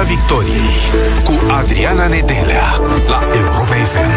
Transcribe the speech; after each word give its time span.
Piața 0.00 0.14
Victoriei 0.14 0.70
cu 1.24 1.52
Adriana 1.52 2.06
Nedelea 2.06 2.64
la 3.06 3.22
Europa 3.34 3.74
FM. 3.74 4.10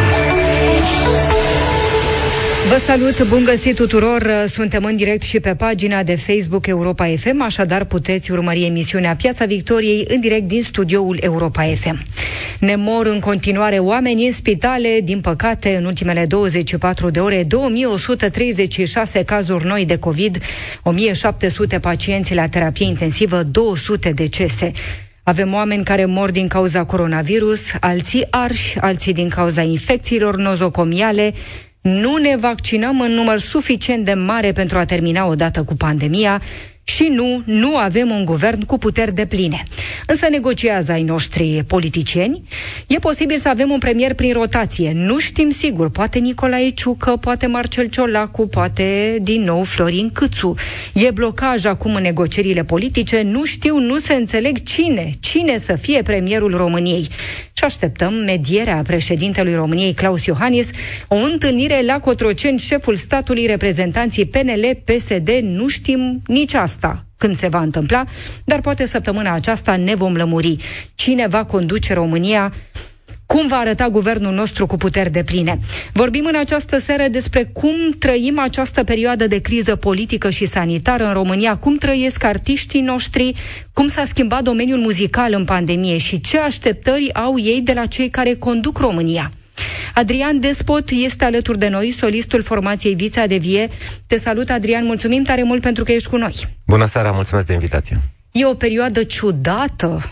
Vă 2.70 2.82
salut, 2.86 3.28
bun 3.28 3.44
găsit 3.44 3.76
tuturor! 3.76 4.30
Suntem 4.48 4.84
în 4.84 4.96
direct 4.96 5.22
și 5.22 5.40
pe 5.40 5.56
pagina 5.56 6.04
de 6.04 6.16
Facebook 6.16 6.68
Europa 6.68 7.06
FM, 7.18 7.42
așadar 7.42 7.84
puteți 7.84 8.32
urmări 8.32 8.66
emisiunea 8.66 9.16
Piața 9.16 9.46
Victoriei 9.46 10.06
în 10.08 10.20
direct 10.20 10.48
din 10.48 10.64
studioul 10.64 11.18
Europa 11.22 11.64
FM. 11.64 12.04
Ne 12.60 12.76
mor 12.76 13.06
în 13.06 13.20
continuare 13.20 13.78
oameni 13.78 14.26
în 14.26 14.32
spitale, 14.32 15.00
din 15.04 15.22
păcate, 15.22 15.76
în 15.76 15.86
ultimele 15.86 16.26
24 16.26 17.10
de 17.10 17.20
ore, 17.20 17.44
2136 17.44 19.24
cazuri 19.24 19.66
noi 19.66 19.86
de 19.86 19.98
COVID, 19.98 20.38
1700 20.84 21.80
pacienți 21.80 22.34
la 22.34 22.48
terapie 22.48 22.86
intensivă, 22.86 23.44
200 23.44 24.12
decese. 24.12 24.72
Avem 25.24 25.54
oameni 25.54 25.84
care 25.84 26.06
mor 26.06 26.32
din 26.32 26.48
cauza 26.48 26.86
coronavirus, 26.86 27.62
alții 27.80 28.28
arși, 28.30 28.80
alții 28.80 29.14
din 29.14 29.30
cauza 29.30 29.62
infecțiilor 29.62 30.36
nozocomiale, 30.36 31.34
nu 31.82 32.18
ne 32.18 32.38
vaccinăm 32.38 33.02
în 33.02 33.12
număr 33.12 33.40
suficient 33.40 34.06
de 34.06 34.14
mare 34.14 34.52
pentru 34.52 34.78
a 34.78 34.86
termina 34.86 35.26
odată 35.26 35.64
cu 35.64 35.76
pandemia 35.76 36.42
și 36.84 37.04
nu, 37.04 37.42
nu 37.46 37.78
avem 37.78 38.10
un 38.10 38.26
guvern 38.26 38.66
cu 38.66 38.78
puteri 38.78 39.14
de 39.14 39.26
pline. 39.26 39.64
Însă 40.08 40.28
negociază 40.30 40.92
ai 40.92 41.04
noștri 41.04 41.64
politicieni. 41.68 42.44
E 42.88 43.00
posibil 43.00 43.38
să 43.38 43.50
avem 43.50 43.70
un 43.70 43.80
premier 43.80 44.14
prin 44.14 44.34
rotație. 44.34 44.92
Nu 44.96 45.20
știm 45.20 45.52
sigur. 45.52 45.90
Poate 45.90 46.20
Nicolae 46.20 46.70
Ciucă, 46.70 47.12
poate 47.12 47.48
Marcel 47.48 47.86
Ciolacu, 47.86 48.48
poate 48.48 49.18
din 49.22 49.44
nou 49.44 49.64
Florin 49.64 50.10
Câțu. 50.10 50.56
E 50.94 51.12
blocaj 51.12 51.66
acum 51.66 51.96
în 51.96 52.02
negocierile 52.02 52.64
politice. 52.64 53.22
Nu 53.22 53.46
știu, 53.46 53.78
nu 53.80 53.98
se 53.98 54.14
înțeleg 54.14 54.64
cine, 54.64 55.10
cine 55.20 55.58
să 55.58 55.76
fie 55.76 56.02
premierul 56.02 56.58
României. 56.58 57.10
Și 57.54 57.64
așteptăm 57.64 58.14
medierea 58.14 58.82
președintelui 58.88 59.56
României, 59.56 59.94
Claus 59.94 60.26
Iohannis, 60.26 60.68
o 61.08 61.16
întâlnire 61.16 61.82
la 61.86 62.00
Cotroceni, 62.00 62.60
șeful 62.60 62.96
statului, 62.96 63.46
reprezentanții 63.46 64.26
PNL, 64.26 64.82
PSD, 64.84 65.30
nu 65.42 65.68
știm 65.68 66.22
nici 66.28 66.54
asta 66.54 66.73
asta 66.74 67.06
când 67.18 67.36
se 67.36 67.48
va 67.48 67.62
întâmpla, 67.62 68.04
dar 68.44 68.62
poate 68.62 68.86
săptămâna 68.86 69.34
aceasta 69.34 69.76
ne 69.76 69.96
vom 69.96 70.16
lămuri. 70.16 70.58
Cine 70.96 71.28
va 71.28 71.46
conduce 71.46 71.94
România 71.94 72.54
cum 73.26 73.48
va 73.48 73.56
arăta 73.56 73.90
guvernul 73.90 74.34
nostru 74.34 74.66
cu 74.66 74.78
puteri 74.78 75.10
de 75.10 75.24
pline. 75.24 75.60
Vorbim 75.94 76.26
în 76.26 76.36
această 76.36 76.80
seară 76.80 77.08
despre 77.08 77.44
cum 77.54 77.76
trăim 78.00 78.40
această 78.40 78.84
perioadă 78.84 79.28
de 79.28 79.42
criză 79.42 79.76
politică 79.76 80.30
și 80.30 80.46
sanitară 80.46 81.06
în 81.06 81.14
România, 81.14 81.56
cum 81.58 81.78
trăiesc 81.78 82.24
artiștii 82.24 82.82
noștri, 82.82 83.34
cum 83.74 83.88
s-a 83.88 84.04
schimbat 84.06 84.44
domeniul 84.44 84.80
muzical 84.80 85.34
în 85.34 85.46
pandemie 85.46 85.98
și 85.98 86.22
ce 86.22 86.38
așteptări 86.38 87.14
au 87.14 87.40
ei 87.40 87.62
de 87.62 87.74
la 87.74 87.86
cei 87.86 88.10
care 88.10 88.36
conduc 88.36 88.78
România. 88.78 89.32
Adrian 89.94 90.40
Despot 90.40 90.90
este 90.90 91.26
alături 91.26 91.60
de 91.60 91.68
noi, 91.68 91.92
solistul 91.92 92.44
formației 92.44 92.96
Vița 92.96 93.26
de 93.26 93.38
Vie. 93.38 93.70
Te 94.08 94.18
salut, 94.18 94.50
Adrian, 94.50 94.86
mulțumim 94.86 95.24
tare 95.24 95.44
mult 95.44 95.62
pentru 95.62 95.84
că 95.84 95.92
ești 95.92 96.10
cu 96.10 96.18
noi. 96.18 96.48
Bună 96.66 96.86
seara, 96.86 97.12
mulțumesc 97.12 97.48
de 97.48 97.54
invitație. 97.54 98.00
E 98.32 98.46
o 98.46 98.54
perioadă 98.54 99.04
ciudată, 99.04 100.10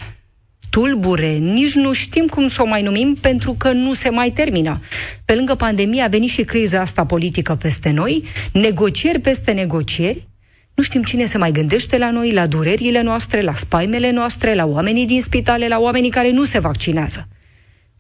tulbure, 0.70 1.32
nici 1.32 1.74
nu 1.74 1.94
știm 1.94 2.26
cum 2.26 2.48
să 2.48 2.62
o 2.62 2.66
mai 2.66 2.82
numim 2.82 3.18
pentru 3.22 3.56
că 3.58 3.72
nu 3.72 3.94
se 3.94 4.10
mai 4.10 4.30
termină. 4.30 4.82
Pe 5.26 5.34
lângă 5.36 5.56
pandemie 5.56 6.02
a 6.02 6.08
venit 6.08 6.30
și 6.30 6.44
criza 6.44 6.82
asta 6.82 7.06
politică 7.06 7.56
peste 7.56 7.90
noi, 7.90 8.24
negocieri 8.54 9.20
peste 9.20 9.52
negocieri, 9.52 10.28
nu 10.76 10.84
știm 10.84 11.04
cine 11.04 11.26
se 11.26 11.38
mai 11.38 11.52
gândește 11.52 11.98
la 11.98 12.12
noi, 12.12 12.32
la 12.32 12.48
durerile 12.48 13.02
noastre, 13.02 13.42
la 13.42 13.54
spaimele 13.54 14.12
noastre, 14.12 14.54
la 14.54 14.66
oamenii 14.66 15.06
din 15.06 15.22
spitale, 15.22 15.68
la 15.68 15.80
oamenii 15.80 16.10
care 16.10 16.32
nu 16.32 16.44
se 16.44 16.60
vaccinează. 16.60 17.28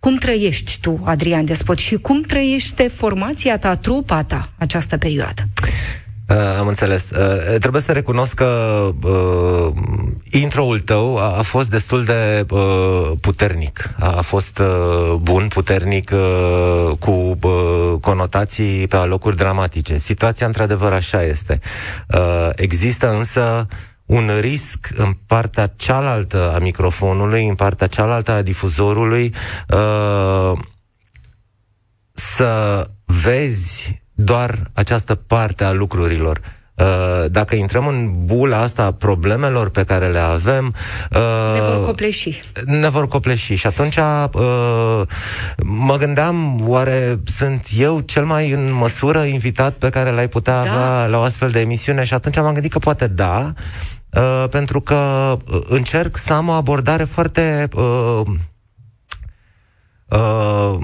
Cum 0.01 0.15
trăiești 0.15 0.77
tu, 0.81 0.99
Adrian 1.03 1.45
Despot, 1.45 1.77
și 1.77 1.95
cum 1.95 2.21
trăiește 2.21 2.87
formația 2.87 3.57
ta, 3.57 3.75
trupa 3.75 4.23
ta, 4.23 4.49
această 4.57 4.97
perioadă? 4.97 5.41
Uh, 6.29 6.37
am 6.59 6.67
înțeles. 6.67 7.09
Uh, 7.09 7.57
trebuie 7.59 7.81
să 7.81 7.91
recunosc 7.91 8.33
că 8.33 8.89
uh, 9.03 9.71
intro-ul 10.31 10.79
tău 10.79 11.17
a, 11.17 11.37
a 11.37 11.41
fost 11.41 11.69
destul 11.69 12.03
de 12.03 12.45
uh, 12.49 13.11
puternic. 13.19 13.89
A, 13.99 14.11
a 14.17 14.21
fost 14.21 14.59
uh, 14.59 15.13
bun, 15.19 15.47
puternic, 15.47 16.11
uh, 16.13 16.91
cu 16.99 17.37
uh, 17.41 17.99
conotații 17.99 18.87
pe 18.87 18.95
alocuri 18.95 19.35
dramatice. 19.35 19.97
Situația, 19.97 20.47
într-adevăr, 20.47 20.93
așa 20.93 21.23
este. 21.23 21.59
Uh, 22.07 22.49
există 22.55 23.11
însă 23.11 23.67
uh, 23.69 23.75
un 24.11 24.29
risc 24.39 24.89
în 24.95 25.11
partea 25.25 25.73
cealaltă 25.75 26.51
a 26.55 26.59
microfonului, 26.59 27.47
în 27.47 27.55
partea 27.55 27.87
cealaltă 27.87 28.31
a 28.31 28.41
difuzorului, 28.41 29.33
uh, 29.69 30.59
să 32.13 32.83
vezi 33.05 34.01
doar 34.13 34.69
această 34.73 35.15
parte 35.15 35.63
a 35.63 35.71
lucrurilor. 35.71 36.41
Uh, 36.75 37.31
dacă 37.31 37.55
intrăm 37.55 37.87
în 37.87 38.25
bula 38.25 38.61
asta 38.61 38.83
a 38.83 38.91
problemelor 38.91 39.69
pe 39.69 39.83
care 39.83 40.07
le 40.07 40.19
avem... 40.19 40.75
Uh, 41.11 41.59
ne 41.59 41.61
vor 41.61 41.85
copleși. 41.85 42.43
Ne 42.65 42.89
vor 42.89 43.07
copleși. 43.07 43.55
Și 43.55 43.67
atunci 43.67 43.97
uh, 43.97 45.01
mă 45.63 45.97
gândeam, 45.97 46.67
oare 46.67 47.19
sunt 47.25 47.67
eu 47.77 47.99
cel 47.99 48.25
mai 48.25 48.51
în 48.51 48.73
măsură 48.73 49.23
invitat 49.23 49.73
pe 49.73 49.89
care 49.89 50.11
l-ai 50.11 50.27
putea 50.27 50.63
da. 50.63 50.71
avea 50.71 51.07
la 51.07 51.17
o 51.17 51.21
astfel 51.21 51.49
de 51.49 51.59
emisiune? 51.59 52.03
Și 52.03 52.13
atunci 52.13 52.35
m-am 52.35 52.53
gândit 52.53 52.71
că 52.71 52.79
poate 52.79 53.07
da, 53.07 53.53
uh, 54.13 54.45
pentru 54.49 54.81
că 54.81 54.95
uh, 55.51 55.61
încerc 55.67 56.17
să 56.17 56.33
am 56.33 56.47
o 56.47 56.51
abordare 56.51 57.03
foarte 57.03 57.67
uh, 57.75 58.21
uh, 60.09 60.77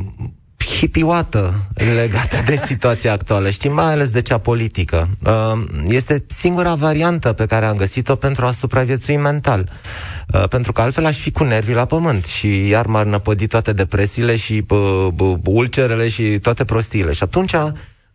hipioată 0.77 1.53
legată 1.95 2.37
de 2.45 2.55
situația 2.55 3.11
actuală, 3.11 3.49
știi, 3.49 3.69
mai 3.69 3.91
ales 3.91 4.09
de 4.09 4.21
cea 4.21 4.37
politică. 4.37 5.09
Uh, 5.23 5.63
este 5.87 6.23
singura 6.27 6.75
variantă 6.75 7.33
pe 7.33 7.45
care 7.45 7.65
am 7.65 7.75
găsit-o 7.75 8.15
pentru 8.15 8.45
a 8.45 8.51
supraviețui 8.51 9.17
mental. 9.17 9.69
Uh, 10.33 10.47
pentru 10.47 10.71
că 10.71 10.81
altfel 10.81 11.05
aș 11.05 11.17
fi 11.17 11.31
cu 11.31 11.43
nervii 11.43 11.73
la 11.73 11.85
pământ 11.85 12.25
și 12.25 12.67
iar 12.67 12.85
m-ar 12.85 13.05
năpădi 13.05 13.47
toate 13.47 13.73
depresiile 13.73 14.35
și 14.35 14.65
uh, 14.69 15.07
ulcerele 15.43 16.07
și 16.07 16.39
toate 16.39 16.65
prostiile. 16.65 17.11
Și 17.11 17.23
atunci 17.23 17.55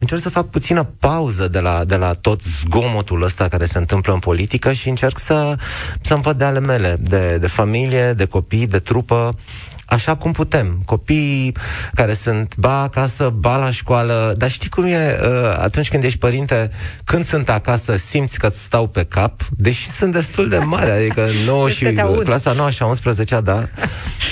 încerc 0.03 0.23
să 0.23 0.29
fac 0.29 0.47
puțină 0.47 0.83
pauză 0.99 1.49
de 1.49 1.59
la, 1.59 1.85
de 1.85 1.97
la 1.97 2.13
tot 2.13 2.43
zgomotul 2.43 3.23
ăsta 3.23 3.49
care 3.49 3.65
se 3.65 3.79
întâmplă 3.79 4.13
în 4.13 4.19
politică 4.19 4.73
și 4.73 4.89
încerc 4.89 5.19
să, 5.19 5.57
să-mi 6.01 6.23
văd 6.23 6.39
de 6.39 6.45
ale 6.45 6.61
mele, 6.61 6.97
de, 7.01 7.37
de 7.41 7.47
familie, 7.47 8.13
de 8.13 8.25
copii, 8.25 8.67
de 8.67 8.79
trupă, 8.79 9.37
așa 9.85 10.17
cum 10.17 10.33
putem. 10.33 10.83
Copiii 10.85 11.57
care 11.95 12.15
sunt 12.15 12.57
ba 12.57 12.83
acasă, 12.83 13.29
ba 13.29 13.57
la 13.57 13.71
școală, 13.71 14.35
dar 14.37 14.51
știi 14.51 14.69
cum 14.69 14.85
e 14.85 15.21
uh, 15.23 15.57
atunci 15.59 15.89
când 15.89 16.05
ești 16.05 16.19
părinte, 16.19 16.71
când 17.05 17.25
sunt 17.25 17.49
acasă, 17.49 17.97
simți 17.97 18.39
că 18.39 18.49
stau 18.49 18.87
pe 18.87 19.05
cap, 19.05 19.41
deși 19.51 19.91
sunt 19.91 20.13
destul 20.13 20.49
de 20.49 20.59
mari, 20.59 20.91
adică 20.91 21.27
9 21.47 21.69
și 21.69 21.85
clasa 22.25 22.53
9 22.53 22.71
și 22.71 22.83
11, 22.83 23.41
da. 23.41 23.69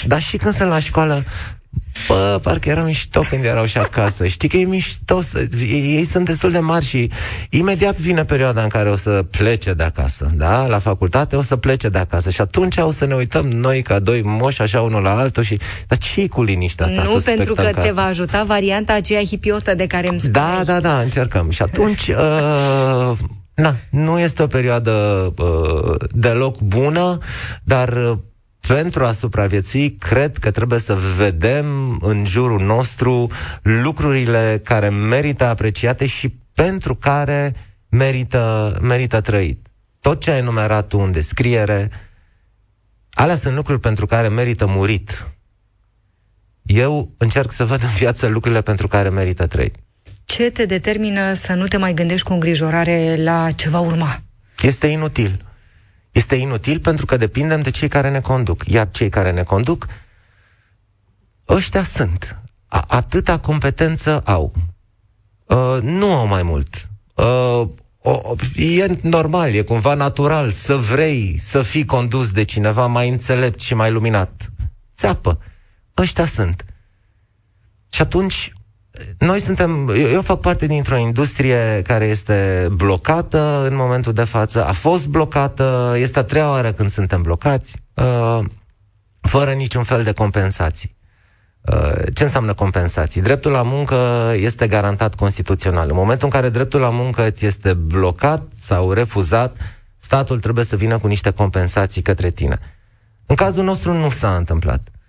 Dar 0.06 0.20
și 0.20 0.36
când 0.36 0.54
sunt 0.54 0.68
la 0.68 0.78
școală, 0.78 1.24
Bă, 2.08 2.38
parcă 2.42 2.68
era 2.68 2.82
mișto 2.82 3.20
când 3.20 3.44
erau 3.44 3.64
și 3.64 3.78
acasă. 3.78 4.26
Știi 4.26 4.48
că 4.48 4.56
e 4.56 4.64
mișto, 4.64 5.22
să, 5.22 5.48
ei, 5.58 5.94
ei 5.96 6.04
sunt 6.04 6.24
destul 6.24 6.50
de 6.50 6.58
mari 6.58 6.84
și 6.84 7.10
imediat 7.50 8.00
vine 8.00 8.24
perioada 8.24 8.62
în 8.62 8.68
care 8.68 8.90
o 8.90 8.96
să 8.96 9.24
plece 9.30 9.72
de 9.72 9.82
acasă, 9.82 10.30
da? 10.34 10.66
La 10.66 10.78
facultate 10.78 11.36
o 11.36 11.42
să 11.42 11.56
plece 11.56 11.88
de 11.88 11.98
acasă 11.98 12.30
și 12.30 12.40
atunci 12.40 12.76
o 12.76 12.90
să 12.90 13.06
ne 13.06 13.14
uităm 13.14 13.48
noi 13.48 13.82
ca 13.82 13.98
doi 13.98 14.22
moși 14.22 14.62
așa 14.62 14.80
unul 14.80 15.02
la 15.02 15.18
altul 15.18 15.42
și... 15.42 15.58
Dar 15.86 15.98
ce 15.98 16.28
cu 16.28 16.42
liniștea 16.42 16.86
asta? 16.86 17.02
Nu 17.02 17.20
pentru 17.24 17.54
că 17.54 17.70
te 17.80 17.90
va 17.90 18.04
ajuta 18.04 18.44
varianta 18.44 18.92
aceea 18.92 19.24
hipiotă 19.24 19.74
de 19.74 19.86
care 19.86 20.08
îmi 20.08 20.20
spuneai. 20.20 20.64
Da, 20.64 20.72
da, 20.72 20.80
da, 20.80 21.00
încercăm. 21.00 21.50
Și 21.50 21.62
atunci... 21.62 22.08
Uh, 22.08 23.12
Na, 23.54 23.74
nu 23.90 24.18
este 24.18 24.42
o 24.42 24.46
perioadă 24.46 24.90
uh, 25.38 25.94
deloc 26.10 26.58
bună, 26.58 27.18
dar 27.62 28.18
pentru 28.66 29.04
a 29.04 29.12
supraviețui, 29.12 29.96
cred 29.96 30.38
că 30.38 30.50
trebuie 30.50 30.78
să 30.78 30.94
vedem 31.16 31.98
în 32.00 32.24
jurul 32.24 32.60
nostru 32.60 33.30
lucrurile 33.62 34.60
care 34.64 34.88
merită 34.88 35.44
apreciate 35.44 36.06
și 36.06 36.28
pentru 36.54 36.94
care 36.94 37.54
merită, 37.88 38.78
merită 38.82 39.20
trăit. 39.20 39.66
Tot 40.00 40.20
ce 40.20 40.30
ai 40.30 40.38
enumerat 40.38 40.86
tu 40.86 40.98
în 40.98 41.12
descriere, 41.12 41.90
alea 43.12 43.36
sunt 43.36 43.54
lucruri 43.54 43.80
pentru 43.80 44.06
care 44.06 44.28
merită 44.28 44.66
murit. 44.66 45.26
Eu 46.62 47.14
încerc 47.16 47.52
să 47.52 47.64
văd 47.64 47.82
în 47.82 47.88
viață 47.88 48.26
lucrurile 48.26 48.62
pentru 48.62 48.88
care 48.88 49.08
merită 49.08 49.46
trăit. 49.46 49.74
Ce 50.24 50.50
te 50.50 50.66
determină 50.66 51.32
să 51.32 51.54
nu 51.54 51.66
te 51.66 51.76
mai 51.76 51.94
gândești 51.94 52.26
cu 52.26 52.32
îngrijorare 52.32 53.16
la 53.18 53.50
ce 53.50 53.68
va 53.68 53.78
urma? 53.78 54.22
Este 54.62 54.86
inutil. 54.86 55.44
Este 56.10 56.34
inutil 56.34 56.80
pentru 56.80 57.06
că 57.06 57.16
depindem 57.16 57.62
de 57.62 57.70
cei 57.70 57.88
care 57.88 58.10
ne 58.10 58.20
conduc. 58.20 58.64
Iar 58.66 58.90
cei 58.90 59.08
care 59.08 59.30
ne 59.30 59.42
conduc, 59.42 59.86
ăștia 61.48 61.82
sunt. 61.82 62.38
A- 62.66 62.84
atâta 62.88 63.38
competență 63.38 64.20
au. 64.24 64.52
Uh, 65.44 65.78
nu 65.82 66.14
au 66.14 66.26
mai 66.26 66.42
mult. 66.42 66.88
Uh, 67.14 67.68
o, 68.02 68.34
e 68.54 68.98
normal, 69.02 69.54
e 69.54 69.62
cumva 69.62 69.94
natural 69.94 70.50
să 70.50 70.76
vrei 70.76 71.38
să 71.38 71.62
fii 71.62 71.84
condus 71.84 72.30
de 72.30 72.42
cineva 72.42 72.86
mai 72.86 73.08
înțelept 73.08 73.60
și 73.60 73.74
mai 73.74 73.90
luminat. 73.90 74.50
Țeapă. 74.96 75.40
Ăștia 75.96 76.26
sunt. 76.26 76.64
Și 77.92 78.02
atunci, 78.02 78.52
noi 79.18 79.40
suntem, 79.40 79.88
eu, 79.88 80.08
eu 80.08 80.22
fac 80.22 80.40
parte 80.40 80.66
dintr-o 80.66 80.96
industrie 80.96 81.82
care 81.86 82.04
este 82.04 82.68
blocată 82.72 83.66
în 83.70 83.76
momentul 83.76 84.12
de 84.12 84.24
față, 84.24 84.64
a 84.64 84.72
fost 84.72 85.08
blocată, 85.08 85.94
este 85.96 86.18
a 86.18 86.22
treia 86.22 86.48
oară 86.48 86.72
când 86.72 86.90
suntem 86.90 87.22
blocați, 87.22 87.76
uh, 87.94 88.44
fără 89.20 89.52
niciun 89.52 89.82
fel 89.82 90.02
de 90.02 90.12
compensații. 90.12 90.98
Uh, 91.60 91.92
ce 92.14 92.22
înseamnă 92.22 92.54
compensații? 92.54 93.20
Dreptul 93.20 93.50
la 93.50 93.62
muncă 93.62 94.32
este 94.36 94.66
garantat 94.66 95.14
constituțional. 95.14 95.88
În 95.88 95.94
momentul 95.94 96.24
în 96.24 96.32
care 96.32 96.48
dreptul 96.48 96.80
la 96.80 96.90
muncă 96.90 97.26
îți 97.26 97.46
este 97.46 97.72
blocat 97.72 98.42
sau 98.54 98.92
refuzat, 98.92 99.56
statul 99.98 100.40
trebuie 100.40 100.64
să 100.64 100.76
vină 100.76 100.98
cu 100.98 101.06
niște 101.06 101.30
compensații 101.30 102.02
către 102.02 102.30
tine. 102.30 102.58
În 103.26 103.36
cazul 103.36 103.64
nostru 103.64 103.92
nu 103.92 104.10
s-a 104.10 104.36
întâmplat. 104.36 104.80
Uh, 104.80 104.99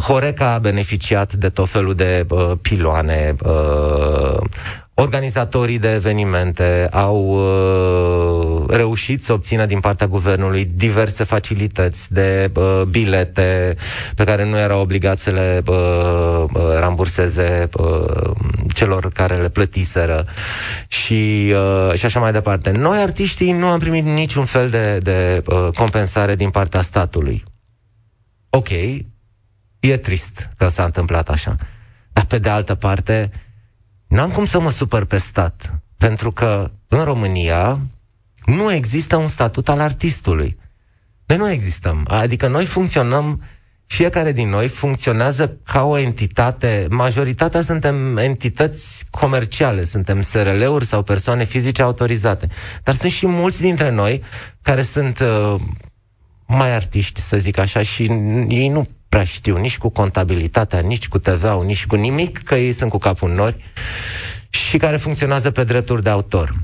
Horeca 0.00 0.52
a 0.52 0.58
beneficiat 0.58 1.32
de 1.32 1.48
tot 1.48 1.68
felul 1.68 1.94
de 1.94 2.26
uh, 2.28 2.52
piloane, 2.62 3.34
uh, 3.44 4.38
organizatorii 4.94 5.78
de 5.78 5.92
evenimente 5.94 6.88
au 6.90 7.16
uh, 7.16 8.64
reușit 8.68 9.24
să 9.24 9.32
obțină 9.32 9.66
din 9.66 9.80
partea 9.80 10.06
guvernului 10.06 10.70
diverse 10.74 11.24
facilități 11.24 12.12
de 12.12 12.50
uh, 12.54 12.82
bilete 12.88 13.76
pe 14.14 14.24
care 14.24 14.44
nu 14.44 14.58
erau 14.58 14.80
obligați 14.80 15.22
să 15.22 15.30
le 15.30 15.62
uh, 15.66 16.44
uh, 16.52 16.62
ramburseze 16.78 17.68
uh, 17.76 18.30
celor 18.74 19.10
care 19.12 19.34
le 19.36 19.48
plătiseră 19.48 20.26
și, 20.88 21.52
uh, 21.54 21.94
și 21.94 22.04
așa 22.04 22.20
mai 22.20 22.32
departe. 22.32 22.70
Noi, 22.70 22.98
artiștii, 22.98 23.52
nu 23.52 23.66
am 23.66 23.78
primit 23.78 24.04
niciun 24.04 24.44
fel 24.44 24.68
de, 24.68 24.98
de 25.02 25.42
uh, 25.46 25.68
compensare 25.74 26.34
din 26.34 26.50
partea 26.50 26.80
statului. 26.80 27.44
Ok, 28.50 28.68
e 29.80 29.96
trist 29.96 30.48
că 30.56 30.68
s-a 30.68 30.84
întâmplat 30.84 31.28
așa. 31.28 31.56
Dar 32.12 32.24
pe 32.24 32.38
de 32.38 32.48
altă 32.48 32.74
parte, 32.74 33.30
N-am 34.10 34.30
cum 34.30 34.44
să 34.44 34.60
mă 34.60 34.70
supăr 34.70 35.04
pe 35.04 35.16
stat, 35.16 35.80
pentru 35.98 36.32
că 36.32 36.70
în 36.88 37.04
România 37.04 37.80
nu 38.44 38.72
există 38.72 39.16
un 39.16 39.26
statut 39.26 39.68
al 39.68 39.80
artistului. 39.80 40.58
Noi 41.26 41.36
nu 41.36 41.50
existăm. 41.50 42.06
Adică 42.08 42.48
noi 42.48 42.64
funcționăm, 42.64 43.42
fiecare 43.86 44.32
din 44.32 44.48
noi 44.48 44.68
funcționează 44.68 45.58
ca 45.64 45.84
o 45.84 45.98
entitate. 45.98 46.86
Majoritatea 46.90 47.62
suntem 47.62 48.16
entități 48.16 49.04
comerciale, 49.10 49.84
suntem 49.84 50.22
SRL-uri 50.22 50.86
sau 50.86 51.02
persoane 51.02 51.44
fizice 51.44 51.82
autorizate. 51.82 52.48
Dar 52.82 52.94
sunt 52.94 53.12
și 53.12 53.26
mulți 53.26 53.60
dintre 53.60 53.90
noi 53.90 54.22
care 54.62 54.82
sunt 54.82 55.18
uh, 55.18 55.54
mai 56.46 56.74
artiști, 56.74 57.20
să 57.20 57.36
zic 57.36 57.58
așa, 57.58 57.82
și 57.82 58.02
ei 58.48 58.68
nu 58.68 58.88
prea 59.10 59.24
știu 59.24 59.56
nici 59.56 59.78
cu 59.78 59.88
contabilitatea, 59.88 60.80
nici 60.80 61.08
cu 61.08 61.18
TVA-ul, 61.18 61.64
nici 61.64 61.86
cu 61.86 61.94
nimic, 61.96 62.42
că 62.42 62.54
ei 62.54 62.72
sunt 62.72 62.90
cu 62.90 62.98
capul 62.98 63.28
în 63.28 63.34
nori 63.34 63.64
și 64.50 64.76
care 64.76 64.96
funcționează 64.96 65.50
pe 65.50 65.64
drepturi 65.64 66.02
de 66.02 66.08
autor. 66.08 66.54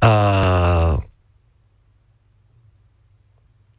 Uh, 0.00 0.96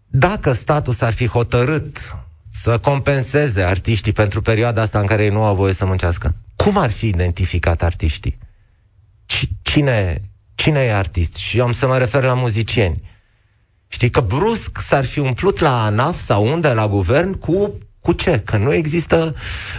dacă 0.08 0.54
statul 0.54 0.94
s-ar 0.94 1.14
fi 1.14 1.28
hotărât 1.28 2.18
să 2.52 2.78
compenseze 2.78 3.62
artiștii 3.64 4.12
pentru 4.12 4.42
perioada 4.42 4.82
asta 4.82 5.00
în 5.00 5.06
care 5.06 5.24
ei 5.24 5.30
nu 5.30 5.44
au 5.44 5.56
voie 5.56 5.74
să 5.74 5.86
muncească, 5.86 6.36
cum 6.56 6.78
ar 6.78 6.92
fi 6.92 7.08
identificat 7.08 7.82
artiștii? 7.82 8.38
Cine, 9.62 10.22
cine 10.56 10.80
e 10.80 10.96
artist? 10.96 11.36
Și 11.36 11.58
eu 11.58 11.66
am 11.66 11.72
să 11.72 11.88
mă 11.88 11.98
refer 11.98 12.24
la 12.24 12.34
muzicieni. 12.34 13.02
Știi 13.94 14.10
că 14.10 14.22
brusc 14.22 14.82
s-ar 14.82 15.06
fi 15.06 15.20
umplut 15.20 15.60
la 15.60 15.86
ANAF 15.86 16.20
sau 16.20 16.46
unde, 16.52 16.74
la 16.74 16.88
guvern, 16.88 17.34
cu 17.34 17.74
cu 18.02 18.12
ce? 18.12 18.42
Că 18.46 18.58
nu 18.58 18.74
există 18.74 19.36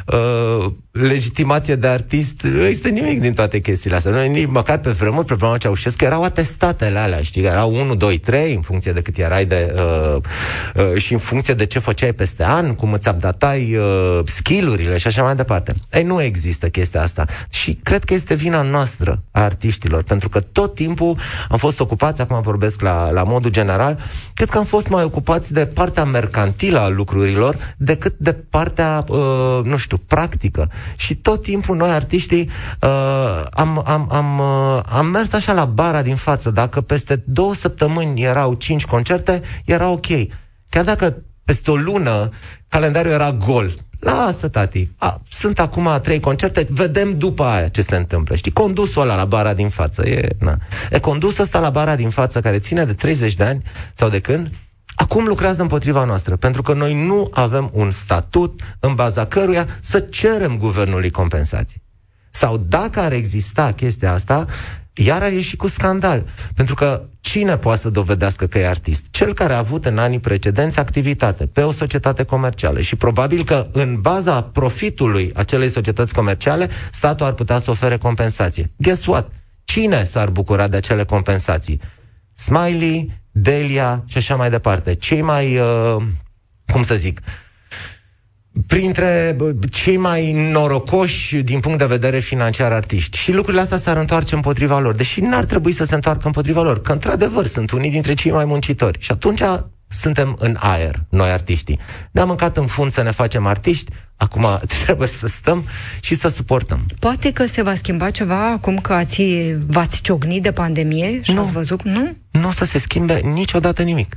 uh, 0.07 0.73
legitimație 0.93 1.75
de 1.75 1.87
artist, 1.87 2.43
nu 2.43 2.65
există 2.65 2.89
nimic 2.89 3.21
din 3.21 3.33
toate 3.33 3.61
chestiile 3.61 3.97
astea. 3.97 4.11
Noi, 4.11 4.29
nici 4.29 4.49
măcar 4.49 4.79
pe 4.79 4.91
vremuri, 4.91 5.27
pe 5.27 5.35
vremuri 5.35 5.59
Ceaușescu, 5.59 6.05
erau 6.05 6.23
atestatele 6.23 6.99
alea, 6.99 7.23
știi? 7.23 7.43
Erau 7.43 7.75
1, 7.75 7.95
2, 7.95 8.19
3, 8.19 8.55
în 8.55 8.61
funcție 8.61 8.93
de 8.93 9.03
cât 9.03 9.19
erai 9.19 9.45
de... 9.45 9.75
Uh, 9.77 10.17
uh, 10.75 11.01
și 11.01 11.13
în 11.13 11.19
funcție 11.19 11.55
de 11.55 11.67
ce 11.67 11.79
făceai 11.79 12.13
peste 12.13 12.45
an, 12.45 12.75
cum 12.75 12.93
îți 12.93 13.09
updatai 13.09 13.77
uh, 13.77 14.21
skillurile 14.25 14.97
și 14.97 15.07
așa 15.07 15.23
mai 15.23 15.37
departe. 15.37 15.75
Ei, 15.93 16.03
nu 16.03 16.23
există 16.23 16.69
chestia 16.69 17.03
asta. 17.03 17.27
Și 17.51 17.79
cred 17.83 18.05
că 18.05 18.15
este 18.15 18.35
vina 18.35 18.63
noastră 18.63 19.23
a 19.31 19.43
artiștilor, 19.43 20.03
pentru 20.03 20.29
că 20.29 20.41
tot 20.41 20.75
timpul 20.75 21.19
am 21.49 21.59
fost 21.59 21.81
ocupați, 21.81 22.21
acum 22.21 22.41
vorbesc 22.41 22.81
la, 22.81 23.11
la 23.11 23.23
modul 23.23 23.51
general, 23.51 23.99
cred 24.35 24.49
că 24.49 24.59
am 24.59 24.65
fost 24.65 24.89
mai 24.89 25.05
ocupați 25.05 25.53
de 25.53 25.67
partea 25.67 26.05
mercantilă 26.05 26.79
a 26.79 26.89
lucrurilor 26.89 27.75
decât 27.77 28.12
de 28.17 28.33
partea, 28.33 29.05
uh, 29.09 29.61
nu 29.65 29.77
știu, 29.77 29.97
practică. 29.97 30.71
Și 30.97 31.17
tot 31.17 31.43
timpul 31.43 31.77
noi, 31.77 31.91
artiștii, 31.91 32.51
uh, 32.81 33.45
am, 33.51 33.83
am, 33.87 34.09
am, 34.11 34.39
uh, 34.39 34.81
am 34.89 35.07
mers 35.07 35.33
așa 35.33 35.53
la 35.53 35.65
bara 35.65 36.03
din 36.03 36.17
față. 36.17 36.51
Dacă 36.51 36.81
peste 36.81 37.23
două 37.27 37.55
săptămâni 37.55 38.23
erau 38.23 38.55
cinci 38.55 38.85
concerte, 38.85 39.43
era 39.65 39.89
ok. 39.89 40.07
Chiar 40.69 40.85
dacă 40.85 41.17
peste 41.45 41.71
o 41.71 41.77
lună 41.77 42.29
calendarul 42.69 43.11
era 43.11 43.33
gol, 43.33 43.73
Lasă, 44.03 44.49
tati. 44.49 44.89
A, 44.99 45.21
sunt 45.31 45.61
acum 45.61 45.89
trei 46.03 46.21
concerte, 46.21 46.67
vedem 46.71 47.19
după 47.19 47.45
aia 47.45 47.69
ce 47.69 47.83
se 47.83 47.97
întâmplă. 47.97 48.35
Știi, 48.35 48.51
condusul 48.51 49.03
ăla 49.03 49.15
la 49.15 49.25
bara 49.25 49.55
din 49.55 49.69
față. 49.69 50.09
E, 50.09 50.29
na. 50.39 50.59
e 50.91 50.99
condusul 50.99 51.45
ăsta 51.45 51.59
la 51.59 51.71
bara 51.71 51.97
din 51.97 52.11
față, 52.11 52.41
care 52.41 52.59
ține 52.59 52.85
de 52.85 52.93
30 52.93 53.35
de 53.35 53.45
ani, 53.45 53.63
sau 53.95 54.09
de 54.09 54.21
când, 54.21 54.51
acum 54.95 55.25
lucrează 55.25 55.63
împotriva 55.63 56.05
noastră, 56.05 56.37
pentru 56.37 56.63
că 56.63 56.73
noi 56.73 57.07
nu 57.07 57.29
avem 57.33 57.71
un 57.73 57.91
statut 57.91 58.61
în 58.81 58.95
baza 58.95 59.27
căruia 59.27 59.67
să 59.81 60.01
cerem 60.01 60.57
guvernului 60.57 61.11
compensații. 61.11 61.83
Sau 62.31 62.57
dacă 62.57 63.01
ar 63.01 63.13
exista 63.13 63.73
chestia 63.73 64.13
asta, 64.13 64.47
iar 64.95 65.23
ar 65.23 65.33
ieși 65.33 65.57
cu 65.57 65.69
scandal. 65.69 66.25
Pentru 66.55 66.75
că 66.75 67.03
cine 67.21 67.57
poate 67.57 67.81
să 67.81 67.91
dovedească 67.91 68.47
că 68.47 68.59
e 68.59 68.69
artist? 68.69 69.05
Cel 69.11 69.35
care 69.35 69.53
a 69.53 69.59
avut 69.59 69.85
în 69.85 69.99
anii 69.99 70.19
precedenți 70.19 70.79
activitate 70.79 71.47
pe 71.47 71.63
o 71.63 71.71
societate 71.71 72.23
comercială 72.23 72.81
și 72.81 72.97
probabil 72.97 73.45
că 73.45 73.67
în 73.73 74.01
baza 74.01 74.43
profitului 74.43 75.31
acelei 75.35 75.71
societăți 75.71 76.13
comerciale, 76.13 76.69
statul 76.91 77.27
ar 77.27 77.33
putea 77.33 77.59
să 77.59 77.71
ofere 77.71 77.97
compensație. 77.97 78.71
Guess 78.77 79.07
what? 79.07 79.31
Cine 79.65 80.05
s-ar 80.05 80.31
bucura 80.31 80.69
de 80.69 80.77
acele 80.77 81.05
compensații? 81.05 81.81
Smiley, 82.45 83.11
Delia 83.31 84.05
și 84.07 84.17
așa 84.17 84.37
mai 84.37 84.51
departe. 84.51 84.95
Cei 84.95 85.23
mai, 85.23 85.59
uh, 85.59 85.97
cum 86.73 86.83
să 86.83 86.95
zic, 86.95 87.21
printre 88.67 89.37
cei 89.71 89.97
mai 89.97 90.51
norocoși 90.53 91.37
din 91.37 91.61
punct 91.61 91.79
de 91.79 91.85
vedere 91.85 92.19
financiar 92.19 92.73
artiști. 92.73 93.19
Și 93.19 93.33
lucrurile 93.33 93.63
astea 93.63 93.79
s-ar 93.79 93.97
întoarce 93.97 94.35
împotriva 94.35 94.79
lor, 94.79 94.95
deși 94.95 95.21
n-ar 95.21 95.45
trebui 95.45 95.73
să 95.73 95.85
se 95.85 95.95
întoarcă 95.95 96.27
împotriva 96.27 96.63
lor, 96.63 96.81
că 96.83 96.93
într-adevăr 96.93 97.47
sunt 97.47 97.71
unii 97.71 97.91
dintre 97.91 98.15
cei 98.15 98.31
mai 98.31 98.45
muncitori. 98.45 98.99
Și 99.01 99.11
atunci 99.11 99.43
suntem 99.93 100.37
în 100.39 100.57
aer, 100.59 101.03
noi 101.09 101.31
artiștii. 101.31 101.79
Ne-am 102.11 102.27
mâncat 102.27 102.57
în 102.57 102.67
fund 102.67 102.93
să 102.93 103.03
ne 103.03 103.11
facem 103.11 103.47
artiști, 103.47 103.93
acum 104.17 104.61
trebuie 104.85 105.09
să 105.09 105.27
stăm 105.27 105.67
și 106.01 106.15
să 106.15 106.29
suportăm. 106.29 106.87
Poate 106.99 107.33
că 107.33 107.47
se 107.47 107.63
va 107.63 107.75
schimba 107.75 108.11
ceva 108.11 108.51
acum 108.51 108.79
că 108.79 108.93
ați, 108.93 109.23
v-ați 109.67 110.01
ciognit 110.01 110.43
de 110.43 110.53
pandemie 110.53 111.23
și 111.23 111.33
nu. 111.33 111.41
ați 111.41 111.53
văzut, 111.53 111.83
nu? 111.83 112.17
Nu 112.31 112.49
o 112.49 112.51
să 112.51 112.65
se 112.65 112.79
schimbe 112.79 113.21
niciodată 113.25 113.83
nimic. 113.83 114.17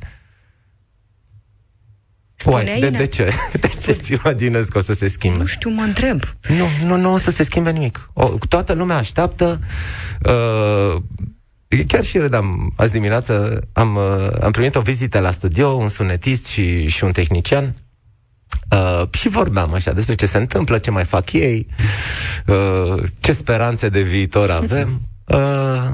Uai, 2.45 2.79
de, 2.79 2.89
de 2.89 3.05
ce? 3.05 3.33
De 3.61 3.67
ce 3.67 3.91
ți 3.91 4.13
imaginezi 4.13 4.71
că 4.71 4.77
o 4.77 4.81
să 4.81 4.93
se 4.93 5.07
schimbe? 5.07 5.37
Nu 5.37 5.45
știu, 5.45 5.69
mă 5.69 5.81
întreb. 5.81 6.21
Nu, 6.47 6.87
nu, 6.87 6.97
nu 6.97 7.13
o 7.13 7.17
să 7.17 7.31
se 7.31 7.43
schimbe 7.43 7.71
nimic. 7.71 8.09
O, 8.13 8.29
toată 8.49 8.73
lumea 8.73 8.97
așteaptă. 8.97 9.59
Uh, 10.25 11.01
chiar 11.87 12.03
și 12.03 12.17
râdam 12.17 12.73
azi 12.75 12.91
dimineață, 12.91 13.61
am, 13.73 13.95
uh, 13.95 14.41
am 14.41 14.51
primit 14.51 14.75
o 14.75 14.81
vizită 14.81 15.19
la 15.19 15.31
studio, 15.31 15.67
un 15.67 15.87
sunetist 15.87 16.45
și, 16.45 16.87
și 16.87 17.03
un 17.03 17.11
tehnician. 17.11 17.75
Uh, 18.71 19.03
și 19.11 19.29
vorbeam 19.29 19.73
așa 19.73 19.93
despre 19.93 20.15
ce 20.15 20.25
se 20.25 20.37
întâmplă, 20.37 20.77
ce 20.77 20.91
mai 20.91 21.03
fac 21.03 21.33
ei, 21.33 21.67
uh, 22.45 23.03
ce 23.19 23.31
speranțe 23.31 23.89
de 23.89 24.01
viitor 24.01 24.49
avem. 24.49 25.01
Uh, 25.27 25.91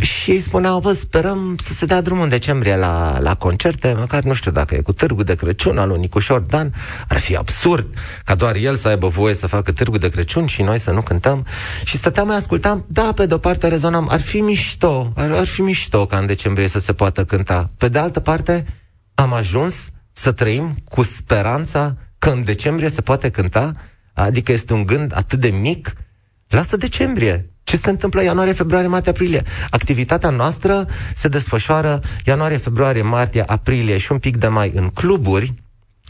și 0.00 0.30
ei 0.30 0.40
spuneau, 0.40 0.80
bă, 0.80 0.92
sperăm 0.92 1.56
să 1.58 1.72
se 1.72 1.86
dea 1.86 2.00
drumul 2.00 2.22
în 2.22 2.28
decembrie 2.28 2.76
la, 2.76 3.18
la 3.20 3.34
concerte, 3.34 3.94
măcar 3.98 4.22
nu 4.22 4.34
știu 4.34 4.50
dacă 4.50 4.74
e 4.74 4.80
cu 4.80 4.92
târgu 4.92 5.22
de 5.22 5.34
Crăciun 5.34 5.78
al 5.78 5.88
lui 5.88 5.98
Nicușor 5.98 6.40
Dan, 6.40 6.74
ar 7.08 7.18
fi 7.18 7.36
absurd 7.36 7.86
ca 8.24 8.34
doar 8.34 8.56
el 8.56 8.76
să 8.76 8.88
aibă 8.88 9.08
voie 9.08 9.34
să 9.34 9.46
facă 9.46 9.72
târgu 9.72 9.98
de 9.98 10.08
Crăciun 10.08 10.46
și 10.46 10.62
noi 10.62 10.78
să 10.78 10.90
nu 10.90 11.00
cântăm. 11.00 11.46
Și 11.84 11.96
stăteam 11.96 12.26
mai 12.26 12.36
ascultam, 12.36 12.84
da, 12.88 13.12
pe 13.12 13.26
de-o 13.26 13.38
parte 13.38 13.68
rezonam, 13.68 14.08
ar 14.10 14.20
fi 14.20 14.40
mișto, 14.40 15.12
ar, 15.16 15.30
ar 15.30 15.46
fi 15.46 15.60
mișto 15.60 16.06
ca 16.06 16.18
în 16.18 16.26
decembrie 16.26 16.68
să 16.68 16.78
se 16.78 16.92
poată 16.92 17.24
cânta. 17.24 17.70
Pe 17.76 17.88
de 17.88 17.98
altă 17.98 18.20
parte, 18.20 18.66
am 19.14 19.32
ajuns 19.32 19.90
să 20.12 20.32
trăim 20.32 20.74
cu 20.84 21.02
speranța 21.02 21.96
că 22.18 22.30
în 22.30 22.44
decembrie 22.44 22.88
se 22.88 23.00
poate 23.00 23.30
cânta, 23.30 23.74
adică 24.12 24.52
este 24.52 24.72
un 24.72 24.86
gând 24.86 25.12
atât 25.14 25.40
de 25.40 25.48
mic, 25.48 25.92
lasă 26.48 26.76
decembrie, 26.76 27.50
ce 27.68 27.76
se 27.76 27.90
întâmplă 27.90 28.22
ianuarie, 28.22 28.52
februarie, 28.52 28.88
martie, 28.88 29.10
aprilie. 29.10 29.42
Activitatea 29.70 30.30
noastră 30.30 30.86
se 31.14 31.28
desfășoară 31.28 32.00
ianuarie, 32.24 32.56
februarie, 32.56 33.02
martie, 33.02 33.42
aprilie 33.46 33.96
și 33.96 34.12
un 34.12 34.18
pic 34.18 34.36
de 34.36 34.46
mai 34.46 34.72
în 34.74 34.88
cluburi, 34.88 35.54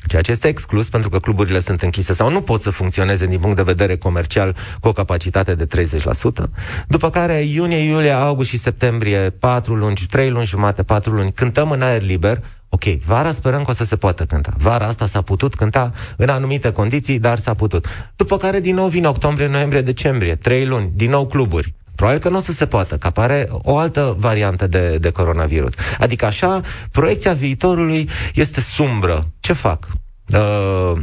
ceea 0.07 0.23
ce 0.23 0.31
este 0.31 0.49
exclus 0.49 0.89
pentru 0.89 1.09
că 1.09 1.19
cluburile 1.19 1.61
sunt 1.61 1.83
închise 1.83 2.13
sau 2.13 2.31
nu 2.31 2.41
pot 2.41 2.63
să 2.63 2.71
funcționeze 2.71 3.27
din 3.27 3.39
punct 3.39 3.57
de 3.57 3.63
vedere 3.63 3.97
comercial 3.97 4.57
cu 4.81 4.89
o 4.89 4.93
capacitate 4.93 5.55
de 5.55 5.67
30%. 5.67 6.45
După 6.89 7.11
care 7.11 7.35
iunie, 7.35 7.79
iulie, 7.79 8.11
august 8.11 8.49
și 8.49 8.59
septembrie, 8.59 9.31
4 9.31 9.75
luni, 9.75 9.95
3 10.11 10.31
luni 10.31 10.47
jumate, 10.47 10.83
4 10.83 11.13
luni, 11.13 11.33
cântăm 11.33 11.71
în 11.71 11.83
aer 11.83 12.03
liber, 12.03 12.43
Ok, 12.69 12.85
vara 12.85 13.31
sperăm 13.31 13.65
că 13.65 13.71
o 13.71 13.75
să 13.75 13.85
se 13.85 13.97
poată 13.97 14.25
cânta. 14.25 14.53
Vara 14.57 14.87
asta 14.87 15.07
s-a 15.07 15.23
putut 15.23 15.55
cânta 15.55 15.93
în 16.17 16.29
anumite 16.29 16.73
condiții, 16.73 17.19
dar 17.19 17.39
s-a 17.39 17.55
putut. 17.55 17.87
După 18.17 18.37
care 18.37 18.61
din 18.61 18.75
nou 18.75 18.89
vin 18.89 19.05
octombrie, 19.05 19.47
noiembrie, 19.47 19.81
decembrie, 19.81 20.35
trei 20.35 20.67
luni, 20.67 20.91
din 20.95 21.11
nou 21.11 21.27
cluburi. 21.27 21.75
Probabil 21.95 22.21
că 22.21 22.29
nu 22.29 22.37
o 22.37 22.41
să 22.41 22.53
se 22.53 22.67
poată, 22.67 22.97
că 22.97 23.07
apare 23.07 23.49
o 23.51 23.77
altă 23.77 24.17
variantă 24.19 24.67
de, 24.67 24.99
de 24.99 25.11
coronavirus. 25.11 25.73
Adică 25.99 26.25
așa, 26.25 26.61
proiecția 26.91 27.33
viitorului 27.33 28.11
este 28.35 28.61
sumbră. 28.61 29.27
Ce 29.41 29.53
fac? 29.53 29.87
Uh, 30.33 31.01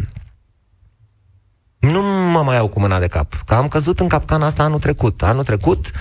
nu 1.79 2.01
mă 2.31 2.41
mai 2.43 2.55
iau 2.55 2.67
cu 2.67 2.79
mâna 2.79 2.99
de 2.99 3.07
cap, 3.07 3.33
că 3.45 3.53
am 3.53 3.67
căzut 3.67 3.99
în 3.99 4.07
capcana 4.07 4.45
asta 4.45 4.63
anul 4.63 4.79
trecut. 4.79 5.23
Anul 5.23 5.43
trecut, 5.43 5.91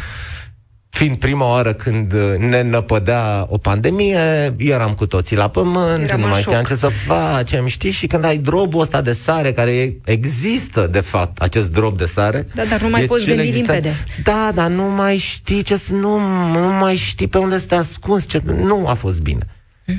fiind 0.94 1.16
prima 1.16 1.48
oară 1.48 1.72
când 1.72 2.12
ne 2.38 2.62
năpădea 2.62 3.46
o 3.48 3.58
pandemie, 3.58 4.54
eram 4.56 4.94
cu 4.94 5.06
toții 5.06 5.36
la 5.36 5.48
pământ, 5.48 6.02
eram 6.02 6.20
nu 6.20 6.26
mai 6.26 6.40
știam 6.40 6.64
ce 6.64 6.74
să 6.74 6.88
facem, 6.88 7.66
știi? 7.66 7.90
Și 7.90 8.06
când 8.06 8.24
ai 8.24 8.36
drobul 8.36 8.80
ăsta 8.80 9.02
de 9.02 9.12
sare, 9.12 9.52
care 9.52 9.96
există, 10.04 10.88
de 10.90 11.00
fapt, 11.00 11.42
acest 11.42 11.72
drob 11.72 11.96
de 11.96 12.04
sare... 12.04 12.46
Da, 12.54 12.62
dar 12.64 12.80
nu 12.80 12.88
mai 12.88 13.02
poți 13.02 13.26
gândi 13.26 13.50
limpede. 13.50 13.94
Da, 14.22 14.50
dar 14.54 14.70
nu 14.70 14.82
mai 14.82 15.16
știi 15.16 15.62
ce... 15.62 15.80
Nu, 15.90 16.18
nu 16.52 16.68
mai 16.80 16.96
știi 16.96 17.28
pe 17.28 17.38
unde 17.38 17.58
să 17.58 17.66
te 17.66 17.74
ascunzi. 17.74 18.26
Ce... 18.26 18.42
Nu 18.44 18.86
a 18.86 18.94
fost 18.94 19.20
bine. 19.20 19.46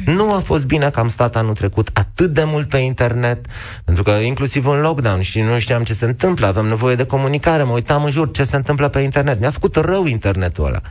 Nu 0.05 0.33
a 0.33 0.39
fost 0.39 0.65
bine 0.65 0.89
că 0.89 0.99
am 0.99 1.07
stat 1.07 1.35
anul 1.35 1.53
trecut 1.53 1.89
atât 1.93 2.33
de 2.33 2.43
mult 2.43 2.69
pe 2.69 2.77
internet, 2.77 3.45
pentru 3.83 4.03
că 4.03 4.09
inclusiv 4.11 4.67
în 4.67 4.79
lockdown 4.79 5.21
și 5.21 5.41
nu 5.41 5.59
știam 5.59 5.83
ce 5.83 5.93
se 5.93 6.05
întâmplă, 6.05 6.45
aveam 6.45 6.65
nevoie 6.65 6.95
de 6.95 7.05
comunicare, 7.05 7.63
mă 7.63 7.73
uitam 7.73 8.03
în 8.03 8.11
jur 8.11 8.31
ce 8.31 8.43
se 8.43 8.55
întâmplă 8.55 8.87
pe 8.87 8.99
internet. 8.99 9.39
Mi-a 9.39 9.49
făcut 9.49 9.75
rău 9.75 10.05
internetul 10.05 10.65
ăla. 10.65 10.81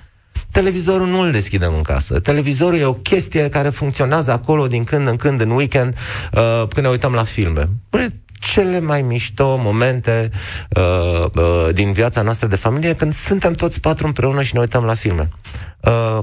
Televizorul 0.50 1.06
nu 1.06 1.20
îl 1.20 1.30
deschidem 1.30 1.74
în 1.74 1.82
casă. 1.82 2.20
Televizorul 2.20 2.78
e 2.78 2.84
o 2.84 2.92
chestie 2.92 3.48
care 3.48 3.68
funcționează 3.68 4.30
acolo 4.30 4.66
din 4.66 4.84
când 4.84 5.08
în 5.08 5.16
când, 5.16 5.40
în 5.40 5.50
weekend, 5.50 5.96
uh, 6.32 6.64
când 6.68 6.86
ne 6.86 6.92
uităm 6.92 7.12
la 7.12 7.22
filme. 7.22 7.68
Bine, 7.90 8.08
cele 8.40 8.80
mai 8.80 9.02
mișto 9.02 9.56
momente 9.56 10.30
uh, 10.76 11.24
uh, 11.34 11.68
din 11.72 11.92
viața 11.92 12.22
noastră 12.22 12.46
de 12.46 12.56
familie 12.56 12.94
când 12.94 13.14
suntem 13.14 13.52
toți 13.52 13.80
patru 13.80 14.06
împreună 14.06 14.42
și 14.42 14.54
ne 14.54 14.60
uităm 14.60 14.84
la 14.84 14.94
filme. 14.94 15.28
Uh, 15.80 16.18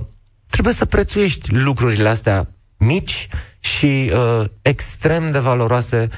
trebuie 0.50 0.74
să 0.74 0.86
prețuiești 0.86 1.54
lucrurile 1.54 2.10
astea 2.10 2.48
mici 2.82 3.28
și 3.60 4.12
uh, 4.14 4.46
extrem 4.62 5.32
de 5.32 5.40
valoroase 5.40 6.10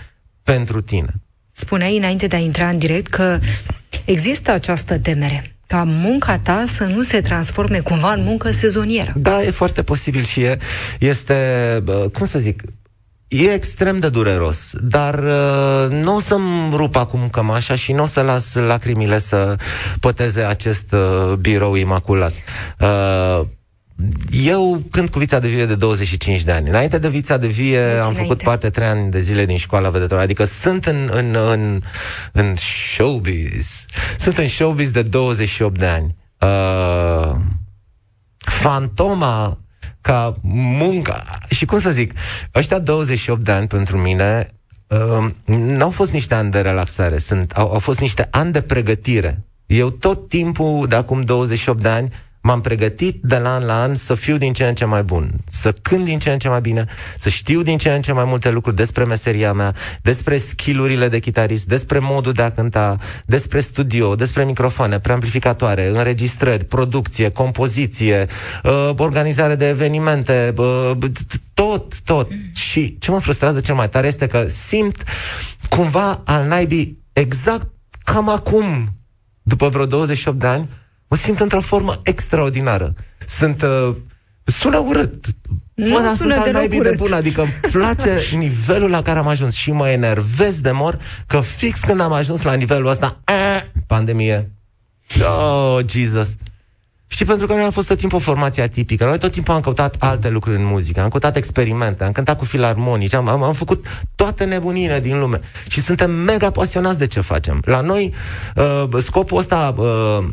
pentru 0.43 0.81
tine. 0.81 1.13
Spuneai 1.51 1.97
înainte 1.97 2.27
de 2.27 2.35
a 2.35 2.39
intra 2.39 2.67
în 2.69 2.77
direct 2.77 3.07
că 3.07 3.39
există 4.05 4.51
această 4.51 4.99
temere 4.99 5.55
ca 5.67 5.83
munca 5.83 6.39
ta 6.39 6.63
să 6.67 6.83
nu 6.83 7.01
se 7.01 7.21
transforme 7.21 7.79
cumva 7.79 8.13
în 8.13 8.23
muncă 8.23 8.51
sezonieră. 8.51 9.13
Da, 9.15 9.43
e 9.43 9.49
foarte 9.51 9.83
posibil 9.83 10.23
și 10.23 10.41
e, 10.41 10.57
este, 10.99 11.83
cum 12.13 12.25
să 12.25 12.39
zic, 12.39 12.63
E 13.27 13.53
extrem 13.53 13.99
de 13.99 14.09
dureros, 14.09 14.71
dar 14.81 15.19
uh, 15.19 15.89
nu 15.89 16.15
o 16.15 16.19
să-mi 16.19 16.75
rup 16.75 16.95
acum 16.95 17.29
cămașa 17.29 17.75
și 17.75 17.91
nu 17.91 18.03
o 18.03 18.05
să 18.05 18.21
las 18.21 18.53
lacrimile 18.53 19.17
să 19.19 19.55
păteze 19.99 20.41
acest 20.41 20.91
uh, 20.91 21.33
birou 21.33 21.75
imaculat. 21.75 22.33
Uh, 22.79 23.41
eu 24.31 24.83
cânt 24.91 25.09
cu 25.09 25.19
Vița 25.19 25.39
de 25.39 25.47
Vie 25.47 25.65
de 25.65 25.75
25 25.75 26.43
de 26.43 26.51
ani. 26.51 26.69
Înainte 26.69 26.97
de 26.97 27.09
Vița 27.09 27.37
de 27.37 27.47
Vie 27.47 27.79
Mulți 27.79 27.93
am 27.93 28.09
înainte. 28.09 28.21
făcut 28.21 28.43
parte 28.43 28.69
trei 28.69 28.87
ani 28.87 29.11
de 29.11 29.21
zile 29.21 29.45
din 29.45 29.57
școala 29.57 29.89
vedetoare. 29.89 30.23
Adică 30.23 30.43
sunt 30.43 30.85
în, 30.85 31.09
în, 31.13 31.35
în, 31.35 31.81
în 32.31 32.55
showbiz. 32.55 33.85
Sunt 34.17 34.37
în 34.37 34.47
showbiz 34.47 34.89
de 34.89 35.01
28 35.01 35.79
de 35.79 35.85
ani. 35.85 36.15
Uh, 36.39 37.35
fantoma 38.37 39.57
ca 40.01 40.33
munca. 40.41 41.23
Și 41.49 41.65
cum 41.65 41.79
să 41.79 41.91
zic, 41.91 42.13
ăștia 42.55 42.79
28 42.79 43.43
de 43.43 43.51
ani 43.51 43.67
pentru 43.67 43.97
mine 43.97 44.49
uh, 44.87 45.29
nu 45.45 45.83
au 45.83 45.89
fost 45.89 46.11
niște 46.11 46.33
ani 46.33 46.51
de 46.51 46.61
relaxare, 46.61 47.17
sunt, 47.17 47.51
au, 47.51 47.71
au 47.71 47.79
fost 47.79 47.99
niște 47.99 48.27
ani 48.31 48.51
de 48.51 48.61
pregătire. 48.61 49.43
Eu 49.65 49.89
tot 49.89 50.29
timpul, 50.29 50.87
de 50.87 50.95
acum 50.95 51.21
28 51.21 51.81
de 51.81 51.87
ani, 51.87 52.11
m-am 52.43 52.61
pregătit 52.61 53.19
de 53.21 53.37
la 53.37 53.53
an 53.53 53.65
la 53.65 53.81
an 53.81 53.95
să 53.95 54.15
fiu 54.15 54.37
din 54.37 54.53
ce 54.53 54.65
în 54.65 54.75
ce 54.75 54.85
mai 54.85 55.03
bun, 55.03 55.31
să 55.49 55.71
cânt 55.81 56.05
din 56.05 56.19
ce 56.19 56.31
în 56.31 56.39
ce 56.39 56.49
mai 56.49 56.61
bine, 56.61 56.85
să 57.17 57.29
știu 57.29 57.61
din 57.61 57.77
ce 57.77 57.89
în 57.89 58.01
ce 58.01 58.11
mai 58.11 58.23
multe 58.23 58.49
lucruri 58.49 58.75
despre 58.75 59.03
meseria 59.03 59.53
mea, 59.53 59.73
despre 60.01 60.37
skillurile 60.37 61.07
de 61.07 61.19
chitarist, 61.19 61.65
despre 61.65 61.99
modul 61.99 62.33
de 62.33 62.41
a 62.41 62.51
cânta, 62.51 62.97
despre 63.25 63.59
studio, 63.59 64.15
despre 64.15 64.43
microfoane, 64.43 64.99
preamplificatoare, 64.99 65.87
înregistrări, 65.87 66.65
producție, 66.65 67.29
compoziție, 67.29 68.25
uh, 68.63 68.89
organizare 68.97 69.55
de 69.55 69.67
evenimente, 69.67 70.53
uh, 70.57 70.91
tot, 71.53 72.01
tot. 72.01 72.31
Și 72.53 72.97
ce 72.97 73.11
mă 73.11 73.19
frustrează 73.19 73.59
cel 73.59 73.75
mai 73.75 73.89
tare 73.89 74.07
este 74.07 74.27
că 74.27 74.45
simt 74.49 75.03
cumva 75.69 76.21
al 76.25 76.47
naibii 76.47 77.03
exact 77.13 77.67
cam 78.03 78.29
acum, 78.29 78.97
după 79.41 79.69
vreo 79.69 79.85
28 79.85 80.39
de 80.39 80.47
ani, 80.47 80.69
mă 81.13 81.19
simt 81.19 81.39
într-o 81.39 81.61
formă 81.61 81.93
extraordinară. 82.03 82.93
Sunt... 83.27 83.61
Uh, 83.61 83.95
sună 84.43 84.77
urât. 84.77 85.25
Nu 85.73 85.89
Bă, 85.89 85.95
sună 85.95 86.15
sunt 86.15 86.43
de 86.43 86.67
de 86.67 86.95
bun, 86.97 87.13
adică 87.13 87.41
îmi 87.41 87.53
place 87.71 88.19
nivelul 88.37 88.89
la 88.89 89.01
care 89.01 89.19
am 89.19 89.27
ajuns 89.27 89.53
și 89.53 89.71
mă 89.71 89.89
enervez 89.89 90.59
de 90.59 90.71
mor 90.71 90.99
că 91.27 91.39
fix 91.39 91.79
când 91.79 91.99
am 91.99 92.11
ajuns 92.11 92.41
la 92.41 92.53
nivelul 92.53 92.89
ăsta, 92.89 93.19
a, 93.23 93.33
pandemie. 93.87 94.51
Oh, 95.21 95.79
Jesus. 95.89 96.27
Și 97.07 97.25
pentru 97.25 97.47
că 97.47 97.53
noi 97.53 97.63
am 97.63 97.71
fost 97.71 97.87
tot 97.87 97.97
timpul 97.97 98.17
o 98.17 98.21
formație 98.21 98.63
atipică. 98.63 99.05
Noi 99.05 99.17
tot 99.17 99.31
timpul 99.31 99.53
am 99.53 99.61
căutat 99.61 99.95
alte 99.99 100.29
lucruri 100.29 100.57
în 100.57 100.65
muzică, 100.65 101.01
am 101.01 101.09
căutat 101.09 101.35
experimente, 101.35 102.03
am 102.03 102.11
cântat 102.11 102.37
cu 102.37 102.45
filarmonici, 102.45 103.13
am, 103.13 103.27
am, 103.27 103.43
am 103.43 103.53
făcut 103.53 103.85
toate 104.15 104.43
nebunile 104.43 104.99
din 104.99 105.19
lume. 105.19 105.39
Și 105.67 105.81
suntem 105.81 106.11
mega 106.11 106.51
pasionați 106.51 106.97
de 106.97 107.07
ce 107.07 107.21
facem. 107.21 107.61
La 107.65 107.81
noi, 107.81 108.13
uh, 108.55 108.87
scopul 108.97 109.37
ăsta... 109.37 109.73
Uh, 109.77 110.25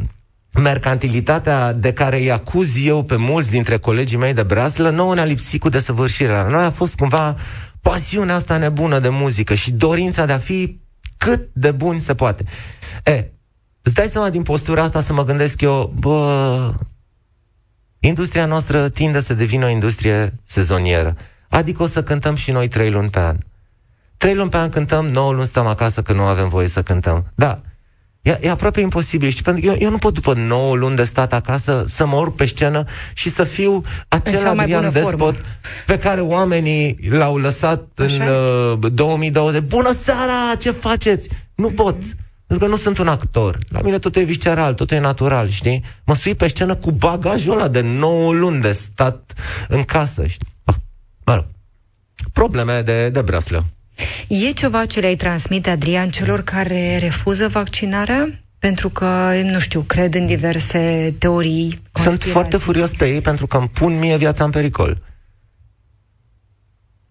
mercantilitatea 0.53 1.73
de 1.73 1.93
care 1.93 2.19
îi 2.19 2.31
acuz 2.31 2.87
eu 2.87 3.03
pe 3.03 3.17
mulți 3.17 3.51
dintre 3.51 3.79
colegii 3.79 4.17
mei 4.17 4.35
de 4.35 4.43
braslă, 4.43 4.91
nouă 4.91 5.15
ne-a 5.15 5.25
lipsit 5.25 5.61
cu 5.61 5.69
desăvârșirea. 5.69 6.43
La 6.43 6.49
noi 6.49 6.65
a 6.65 6.71
fost 6.71 6.95
cumva 6.95 7.37
pasiunea 7.81 8.35
asta 8.35 8.57
nebună 8.57 8.99
de 8.99 9.09
muzică 9.09 9.55
și 9.55 9.73
dorința 9.73 10.27
de 10.27 10.33
a 10.33 10.39
fi 10.39 10.81
cât 11.17 11.49
de 11.53 11.71
bun 11.71 11.99
se 11.99 12.15
poate. 12.15 12.45
E, 13.05 13.31
îți 13.83 13.95
dai 13.95 14.07
seama 14.07 14.31
din 14.31 14.43
postura 14.43 14.83
asta 14.83 15.01
să 15.01 15.13
mă 15.13 15.25
gândesc 15.25 15.61
eu, 15.61 15.93
bă, 15.99 16.75
industria 18.01 18.47
noastră 18.47 18.89
tinde 18.89 19.21
să 19.21 19.35
devină 19.35 19.67
o 19.67 19.69
industrie 19.69 20.41
sezonieră. 20.45 21.17
Adică 21.49 21.83
o 21.83 21.87
să 21.87 22.03
cântăm 22.03 22.35
și 22.35 22.51
noi 22.51 22.69
trei 22.69 22.91
luni 22.91 23.11
pe 23.11 23.19
an. 23.19 23.37
Trei 24.17 24.35
luni 24.35 24.51
pe 24.51 24.57
an 24.57 24.69
cântăm, 24.69 25.07
nouă 25.07 25.33
luni 25.33 25.47
stăm 25.47 25.67
acasă 25.67 26.03
că 26.03 26.13
nu 26.13 26.23
avem 26.23 26.49
voie 26.49 26.69
să 26.69 26.83
cântăm. 26.83 27.33
Da, 27.35 27.61
E, 28.23 28.39
e 28.41 28.51
aproape 28.51 28.81
imposibil, 28.81 29.29
știi? 29.29 29.43
Pentru 29.43 29.63
că 29.63 29.69
eu, 29.69 29.77
eu 29.81 29.91
nu 29.91 29.99
pot 29.99 30.15
după 30.15 30.35
9 30.35 30.77
luni 30.77 30.97
de 30.97 31.05
stat 31.05 31.33
acasă 31.33 31.85
să 31.87 32.07
mă 32.07 32.17
urc 32.17 32.35
pe 32.35 32.47
scenă 32.47 32.85
și 33.15 33.31
să 33.31 33.45
fiu 33.45 33.83
acel 34.09 34.47
Adrian 34.47 34.91
Despot 34.93 35.11
formă. 35.11 35.35
pe 35.87 35.99
care 35.99 36.21
oamenii 36.21 36.99
l-au 37.11 37.37
lăsat 37.37 37.89
Așa 37.99 38.25
în 38.25 38.31
uh, 38.83 38.93
2020. 38.93 39.63
Bună 39.63 39.95
seara! 40.03 40.55
Ce 40.59 40.71
faceți? 40.71 41.29
Nu 41.55 41.71
pot. 41.71 41.97
Pentru 42.47 42.67
că 42.67 42.75
nu 42.75 42.79
sunt 42.79 42.99
un 42.99 43.09
actor. 43.09 43.59
La 43.69 43.81
mine 43.81 43.99
totul 43.99 44.23
e 44.23 44.25
visceral, 44.25 44.75
totul 44.75 44.97
e 44.97 45.01
natural, 45.01 45.49
știi? 45.49 45.85
Mă 46.05 46.15
sui 46.15 46.35
pe 46.35 46.49
scenă 46.49 46.75
cu 46.75 46.91
bagajul 46.91 47.53
ăla 47.53 47.69
de 47.69 47.81
9 47.81 48.33
luni 48.33 48.61
de 48.61 48.73
stat 48.73 49.33
în 49.69 49.83
casă, 49.83 50.27
știi? 50.27 50.49
Mă 51.25 51.35
rog. 51.35 51.47
Probleme 52.33 52.81
de, 52.81 53.09
de 53.09 53.23
breaslă. 53.23 53.65
E 54.29 54.51
ceva 54.51 54.85
ce 54.85 55.01
le-ai 55.01 55.17
transmite, 55.17 55.71
Adrian, 55.71 56.11
celor 56.11 56.43
care 56.43 56.99
refuză 56.99 57.49
vaccinarea? 57.49 58.29
Pentru 58.59 58.89
că, 58.89 59.33
nu 59.45 59.59
știu, 59.59 59.81
cred 59.81 60.15
în 60.15 60.27
diverse 60.27 61.15
teorii. 61.19 61.83
Sunt 61.93 62.23
foarte 62.23 62.57
furios 62.57 62.91
pe 62.91 63.09
ei 63.09 63.21
pentru 63.21 63.47
că 63.47 63.57
îmi 63.57 63.69
pun 63.69 63.99
mie 63.99 64.17
viața 64.17 64.45
în 64.45 64.51
pericol. 64.51 65.03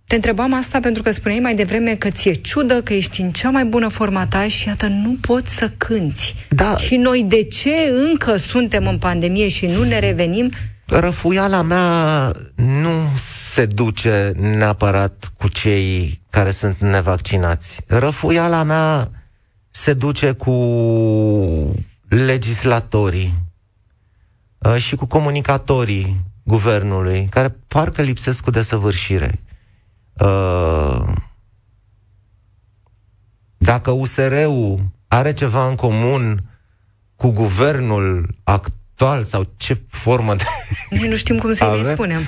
Te 0.09 0.15
întrebam 0.15 0.53
asta 0.53 0.79
pentru 0.79 1.03
că 1.03 1.11
spuneai 1.11 1.39
mai 1.39 1.55
devreme 1.55 1.95
că 1.95 2.09
ți-e 2.09 2.33
ciudă, 2.33 2.81
că 2.81 2.93
ești 2.93 3.21
în 3.21 3.31
cea 3.31 3.49
mai 3.49 3.65
bună 3.65 3.87
forma 3.87 4.27
ta 4.27 4.47
și 4.47 4.67
iată, 4.67 4.87
nu 4.87 5.17
poți 5.21 5.55
să 5.55 5.71
cânti. 5.77 6.35
Da. 6.49 6.77
Și 6.77 6.95
noi 6.95 7.25
de 7.27 7.43
ce 7.43 7.73
încă 8.09 8.35
suntem 8.35 8.87
în 8.87 8.97
pandemie 8.97 9.47
și 9.47 9.65
nu 9.65 9.83
ne 9.83 9.99
revenim? 9.99 10.51
Răfuiala 10.89 11.61
mea 11.61 12.31
nu 12.55 13.07
se 13.15 13.65
duce 13.65 14.33
neapărat 14.35 15.31
cu 15.37 15.47
cei 15.47 16.21
care 16.29 16.51
sunt 16.51 16.77
nevaccinați. 16.77 17.81
Răfuiala 17.87 18.63
mea 18.63 19.11
se 19.69 19.93
duce 19.93 20.31
cu 20.31 20.53
legislatorii, 22.07 23.33
uh, 24.57 24.75
și 24.75 24.95
cu 24.95 25.05
comunicatorii 25.05 26.25
guvernului, 26.43 27.27
care 27.29 27.55
parcă 27.67 28.01
lipsesc 28.01 28.43
cu 28.43 28.49
desăvârșire. 28.49 29.39
Uh, 30.13 31.13
dacă 33.57 33.91
USR-ul 33.91 34.81
are 35.07 35.33
ceva 35.33 35.67
în 35.67 35.75
comun 35.75 36.43
cu 37.15 37.29
guvernul 37.29 38.35
actual 38.99 39.23
sau 39.23 39.53
ce 39.57 39.81
formă 39.87 40.35
de... 40.35 40.43
Noi 40.89 41.07
nu 41.07 41.15
știm 41.15 41.37
cum 41.37 41.53
să-i 41.53 41.67
mai 41.67 41.93
spunem. 41.93 42.21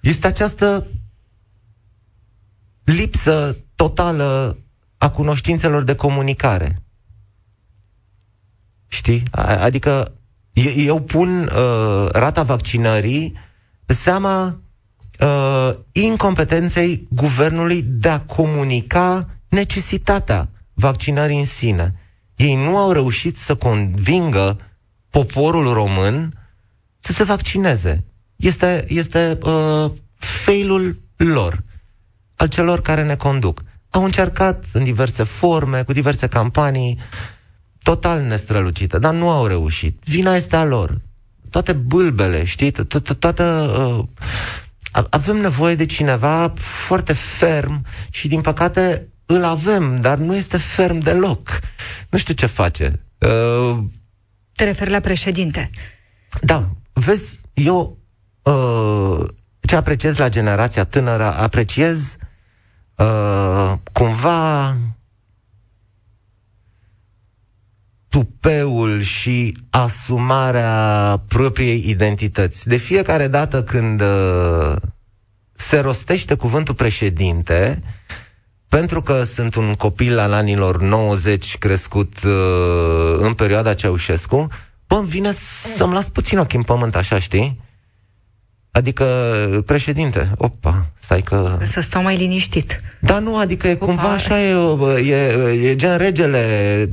Este 0.00 0.26
această 0.26 0.86
lipsă 2.84 3.56
totală 3.74 4.58
a 4.98 5.10
cunoștințelor 5.10 5.82
de 5.82 5.94
comunicare. 5.94 6.82
Știi? 8.86 9.22
Adică 9.30 10.12
eu 10.76 11.00
pun 11.00 11.42
uh, 11.42 12.08
rata 12.10 12.42
vaccinării 12.42 13.38
pe 13.86 13.92
seama 13.92 14.60
uh, 15.20 15.70
incompetenței 15.92 17.06
guvernului 17.10 17.82
de 17.82 18.08
a 18.08 18.20
comunica 18.20 19.28
necesitatea 19.48 20.48
vaccinării 20.74 21.38
în 21.38 21.46
sine. 21.46 22.00
Ei 22.36 22.54
nu 22.54 22.76
au 22.76 22.92
reușit 22.92 23.38
să 23.38 23.54
convingă 23.54 24.58
poporul 25.10 25.72
român 25.72 26.38
să 26.98 27.12
se 27.12 27.24
vaccineze. 27.24 28.04
Este, 28.36 28.84
este 28.88 29.38
uh, 29.42 29.90
failul 30.14 31.00
lor, 31.16 31.62
al 32.36 32.48
celor 32.48 32.80
care 32.80 33.04
ne 33.04 33.16
conduc. 33.16 33.62
Au 33.90 34.04
încercat 34.04 34.64
în 34.72 34.84
diverse 34.84 35.22
forme, 35.22 35.82
cu 35.82 35.92
diverse 35.92 36.26
campanii, 36.26 36.98
total 37.82 38.22
nestrălucite, 38.22 38.98
dar 38.98 39.14
nu 39.14 39.30
au 39.30 39.46
reușit. 39.46 40.00
Vina 40.04 40.34
este 40.34 40.56
a 40.56 40.64
lor. 40.64 41.00
Toate 41.50 41.72
bâlbele, 41.72 42.44
știi, 42.44 42.72
toată... 43.18 43.44
Uh, 43.98 44.04
avem 45.10 45.36
nevoie 45.36 45.74
de 45.74 45.86
cineva 45.86 46.52
foarte 46.56 47.12
ferm 47.12 47.84
și, 48.10 48.28
din 48.28 48.40
păcate, 48.40 49.08
îl 49.26 49.44
avem, 49.44 50.00
dar 50.00 50.18
nu 50.18 50.36
este 50.36 50.56
ferm 50.56 50.98
deloc. 50.98 51.60
Nu 52.10 52.18
știu 52.18 52.34
ce 52.34 52.46
face. 52.46 53.02
Uh, 54.56 54.62
Te 54.62 54.64
referi 54.64 54.90
la 54.90 55.00
președinte. 55.00 55.70
Da. 56.40 56.68
Vezi, 56.92 57.40
eu 57.54 57.98
uh, 58.42 59.28
ce 59.60 59.76
apreciez 59.76 60.16
la 60.16 60.28
generația 60.28 60.84
tânără, 60.84 61.34
apreciez 61.34 62.16
uh, 62.96 63.72
cumva 63.92 64.76
tupeul 68.08 69.00
și 69.00 69.56
asumarea 69.70 71.22
propriei 71.28 71.88
identități. 71.88 72.68
De 72.68 72.76
fiecare 72.76 73.28
dată 73.28 73.62
când 73.62 74.00
uh, 74.00 74.76
se 75.52 75.78
rostește 75.78 76.34
cuvântul 76.34 76.74
președinte, 76.74 77.82
pentru 78.76 79.02
că 79.02 79.22
sunt 79.24 79.54
un 79.54 79.74
copil 79.74 80.18
al 80.18 80.32
anilor 80.32 80.80
90 80.80 81.58
crescut 81.58 82.22
uh, 82.24 83.18
în 83.18 83.32
perioada 83.34 83.74
Ceaușescu, 83.74 84.48
bă, 84.86 84.94
îmi 84.94 85.08
vine 85.08 85.32
să-mi 85.76 85.92
las 85.92 86.08
puțin 86.08 86.38
ochii 86.38 86.58
în 86.58 86.64
pământ, 86.64 86.96
așa, 86.96 87.18
știi? 87.18 87.60
Adică, 88.70 89.04
președinte, 89.66 90.30
opa, 90.36 90.86
stai 91.00 91.20
că... 91.20 91.58
Să 91.62 91.80
stau 91.80 92.02
mai 92.02 92.16
liniștit. 92.16 92.80
Da, 93.00 93.18
nu, 93.18 93.38
adică 93.38 93.68
e 93.68 93.72
opa. 93.72 93.84
cumva 93.84 94.12
așa, 94.12 94.40
e, 94.40 94.54
e, 95.06 95.68
e 95.70 95.76
gen 95.76 95.96
regele 95.96 96.90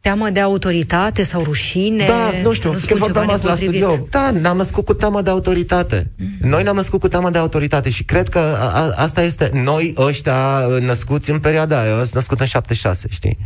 Teamă 0.00 0.30
de 0.30 0.40
autoritate 0.40 1.24
sau 1.24 1.42
rușine? 1.42 2.06
Da, 2.06 2.30
nu 2.42 2.52
știu, 2.52 2.70
că 2.70 2.94
vorbeam 2.94 3.30
azi 3.30 3.44
la 3.44 3.54
studio. 3.54 4.06
Da, 4.10 4.30
ne-am 4.30 4.56
născut 4.56 4.84
cu 4.84 4.94
teamă 4.94 5.22
de 5.22 5.30
autoritate. 5.30 6.10
Mm. 6.16 6.48
Noi 6.48 6.62
ne-am 6.62 6.74
născut 6.74 7.00
cu 7.00 7.08
teamă 7.08 7.30
de 7.30 7.38
autoritate 7.38 7.90
și 7.90 8.04
cred 8.04 8.28
că 8.28 8.38
a, 8.38 8.80
a, 8.80 8.92
asta 8.96 9.22
este 9.22 9.50
noi 9.52 9.94
ăștia 9.96 10.66
născuți 10.80 11.30
în 11.30 11.38
perioada 11.38 11.80
aia. 11.80 11.90
Eu 11.90 11.96
sunt 11.96 12.14
născut 12.14 12.40
în 12.40 12.46
76, 12.46 13.06
știi? 13.10 13.38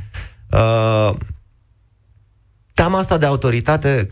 Uh, 0.50 1.14
teama 2.74 2.98
asta 2.98 3.18
de 3.18 3.26
autoritate 3.26 4.08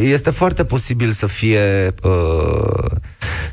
este 0.00 0.30
foarte 0.30 0.64
posibil 0.64 1.10
să 1.10 1.26
fie 1.26 1.94
uh, 2.02 2.90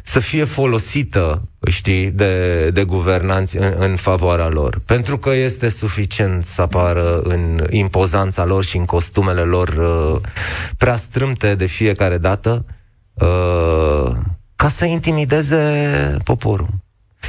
să 0.03 0.19
fie 0.19 0.43
folosită, 0.43 1.41
știi, 1.67 2.11
de, 2.11 2.69
de 2.69 2.83
guvernanți 2.83 3.57
în, 3.57 3.73
în 3.77 3.95
favoarea 3.95 4.47
lor. 4.47 4.81
Pentru 4.85 5.17
că 5.17 5.33
este 5.33 5.69
suficient 5.69 6.45
să 6.45 6.61
apară 6.61 7.21
în 7.21 7.67
impozanța 7.69 8.45
lor 8.45 8.63
și 8.63 8.77
în 8.77 8.85
costumele 8.85 9.41
lor 9.41 9.67
uh, 9.67 10.21
prea 10.77 10.95
strâmte 10.95 11.55
de 11.55 11.65
fiecare 11.65 12.17
dată 12.17 12.65
uh, 13.13 14.11
ca 14.55 14.67
să 14.67 14.85
intimideze 14.85 16.17
poporul. 16.23 16.69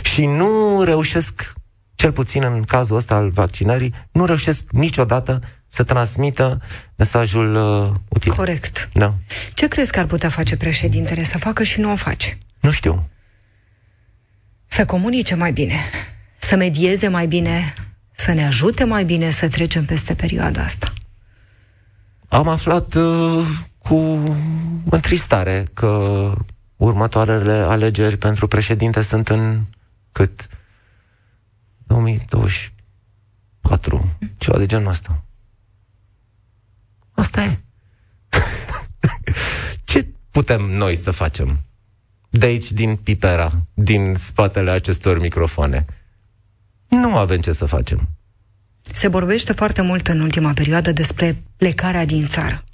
Și 0.03 0.27
nu 0.27 0.83
reușesc, 0.85 1.53
cel 1.95 2.13
puțin 2.13 2.43
în 2.43 2.63
cazul 2.63 2.97
ăsta 2.97 3.15
al 3.15 3.31
vaccinării, 3.31 3.95
nu 4.13 4.25
reușesc 4.25 4.65
niciodată 4.71 5.41
să 5.75 5.83
transmită 5.83 6.61
mesajul 6.97 7.55
uh, 7.55 7.91
util. 8.09 8.33
Corect. 8.33 8.89
Da. 8.93 9.15
Ce 9.55 9.69
crezi 9.69 9.93
că 9.93 9.99
ar 9.99 10.07
putea 10.07 10.29
face 10.29 10.57
președintele 10.57 11.23
să 11.23 11.39
facă 11.39 11.63
și 11.63 11.81
nu 11.81 11.93
o 11.93 11.97
face? 11.97 12.39
Nu 12.61 12.71
știu. 12.71 13.09
Să 14.67 14.85
comunice 14.85 15.35
mai 15.35 15.53
bine, 15.53 15.75
să 16.39 16.57
medieze 16.57 17.09
mai 17.09 17.27
bine, 17.27 17.75
să 18.13 18.33
ne 18.33 18.47
ajute 18.47 18.85
mai 18.85 19.05
bine 19.05 19.31
să 19.31 19.49
trecem 19.49 19.85
peste 19.85 20.15
perioada 20.15 20.63
asta. 20.63 20.93
Am 22.29 22.49
aflat 22.49 22.95
uh, 22.95 23.47
cu 23.79 23.97
întristare 24.91 25.65
că 25.73 26.33
următoarele 26.77 27.53
alegeri 27.53 28.17
pentru 28.17 28.49
președinte 28.49 29.03
sunt 29.03 29.29
în 29.29 29.61
cât? 30.13 30.49
2024, 31.87 34.17
ceva 34.37 34.59
de 34.59 34.67
genul 34.67 34.89
ăsta. 34.89 35.24
Asta 37.15 37.43
e. 37.43 37.59
Ce 39.85 40.07
putem 40.31 40.63
noi 40.63 40.97
să 40.97 41.11
facem? 41.11 41.61
De 42.31 42.47
aici, 42.47 42.73
din 42.73 42.97
pipera, 42.97 43.53
din 43.75 44.15
spatele 44.15 44.71
acestor 44.71 45.19
microfoane. 45.19 45.85
Nu 46.89 47.17
avem 47.17 47.41
ce 47.41 47.53
să 47.53 47.65
facem. 47.65 48.09
Se 48.93 49.09
vorbește 49.09 49.53
foarte 49.53 49.83
mult 49.83 50.09
în 50.09 50.21
ultima 50.21 50.53
perioadă 50.53 50.93
despre 50.93 51.43
plecarea 51.57 52.05
din 52.05 52.27
țară. 52.27 52.65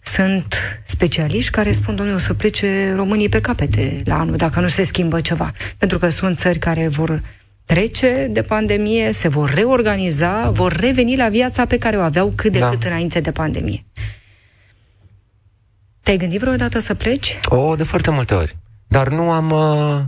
Sunt 0.00 0.54
specialiști 0.84 1.50
care 1.50 1.72
spun, 1.72 1.96
domnule, 1.96 2.16
o 2.16 2.20
să 2.20 2.34
plece 2.34 2.92
românii 2.94 3.28
pe 3.28 3.40
capete 3.40 4.02
la 4.04 4.18
anul, 4.18 4.36
dacă 4.36 4.60
nu 4.60 4.68
se 4.68 4.82
schimbă 4.82 5.20
ceva. 5.20 5.52
Pentru 5.78 5.98
că 5.98 6.08
sunt 6.08 6.38
țări 6.38 6.58
care 6.58 6.88
vor 6.88 7.22
trece 7.68 8.26
de 8.30 8.42
pandemie, 8.42 9.12
se 9.12 9.28
vor 9.28 9.50
reorganiza, 9.50 10.50
vor 10.50 10.72
reveni 10.72 11.16
la 11.16 11.28
viața 11.28 11.64
pe 11.64 11.78
care 11.78 11.96
o 11.96 12.00
aveau 12.00 12.32
cât 12.34 12.52
de 12.52 12.58
da. 12.58 12.68
cât 12.68 12.82
înainte 12.82 13.20
de 13.20 13.32
pandemie. 13.32 13.84
Te-ai 16.02 16.16
gândit 16.16 16.40
vreodată 16.40 16.78
să 16.78 16.94
pleci? 16.94 17.40
O, 17.44 17.76
de 17.76 17.82
foarte 17.82 18.10
multe 18.10 18.34
ori. 18.34 18.56
Dar 18.86 19.08
nu 19.08 19.30
am... 19.30 19.50
Uh, 19.50 20.00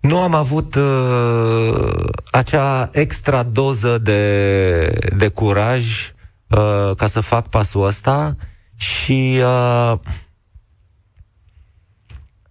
nu 0.00 0.18
am 0.18 0.34
avut 0.34 0.74
uh, 0.74 2.04
acea 2.30 2.88
extra 2.92 3.42
doză 3.42 3.98
de, 3.98 5.10
de 5.16 5.28
curaj 5.28 6.12
uh, 6.48 6.96
ca 6.96 7.06
să 7.06 7.20
fac 7.20 7.48
pasul 7.48 7.86
ăsta 7.86 8.36
și 8.76 9.40
uh, 9.40 9.94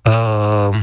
uh, 0.02 0.76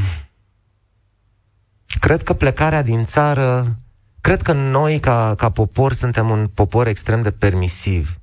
Cred 2.01 2.23
că 2.23 2.33
plecarea 2.33 2.83
din 2.83 3.05
țară, 3.05 3.79
cred 4.21 4.43
că 4.43 4.53
noi 4.53 5.01
ca, 5.01 5.35
ca 5.37 5.51
popor 5.51 5.93
suntem 5.93 6.31
un 6.31 6.47
popor 6.47 6.87
extrem 6.87 7.23
de 7.23 7.31
permisiv 7.31 8.19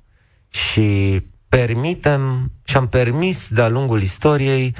și 0.48 1.22
permitem 1.48 2.52
și 2.64 2.76
am 2.76 2.88
permis 2.88 3.48
de-a 3.48 3.68
lungul 3.68 4.02
istoriei 4.02 4.74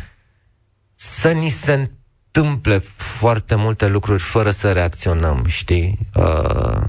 să 0.94 1.30
ni 1.30 1.48
se 1.48 1.72
întâmple 1.72 2.78
foarte 2.96 3.54
multe 3.54 3.86
lucruri 3.86 4.22
fără 4.22 4.50
să 4.50 4.72
reacționăm, 4.72 5.44
știi? 5.46 5.98
Uh, 6.14 6.82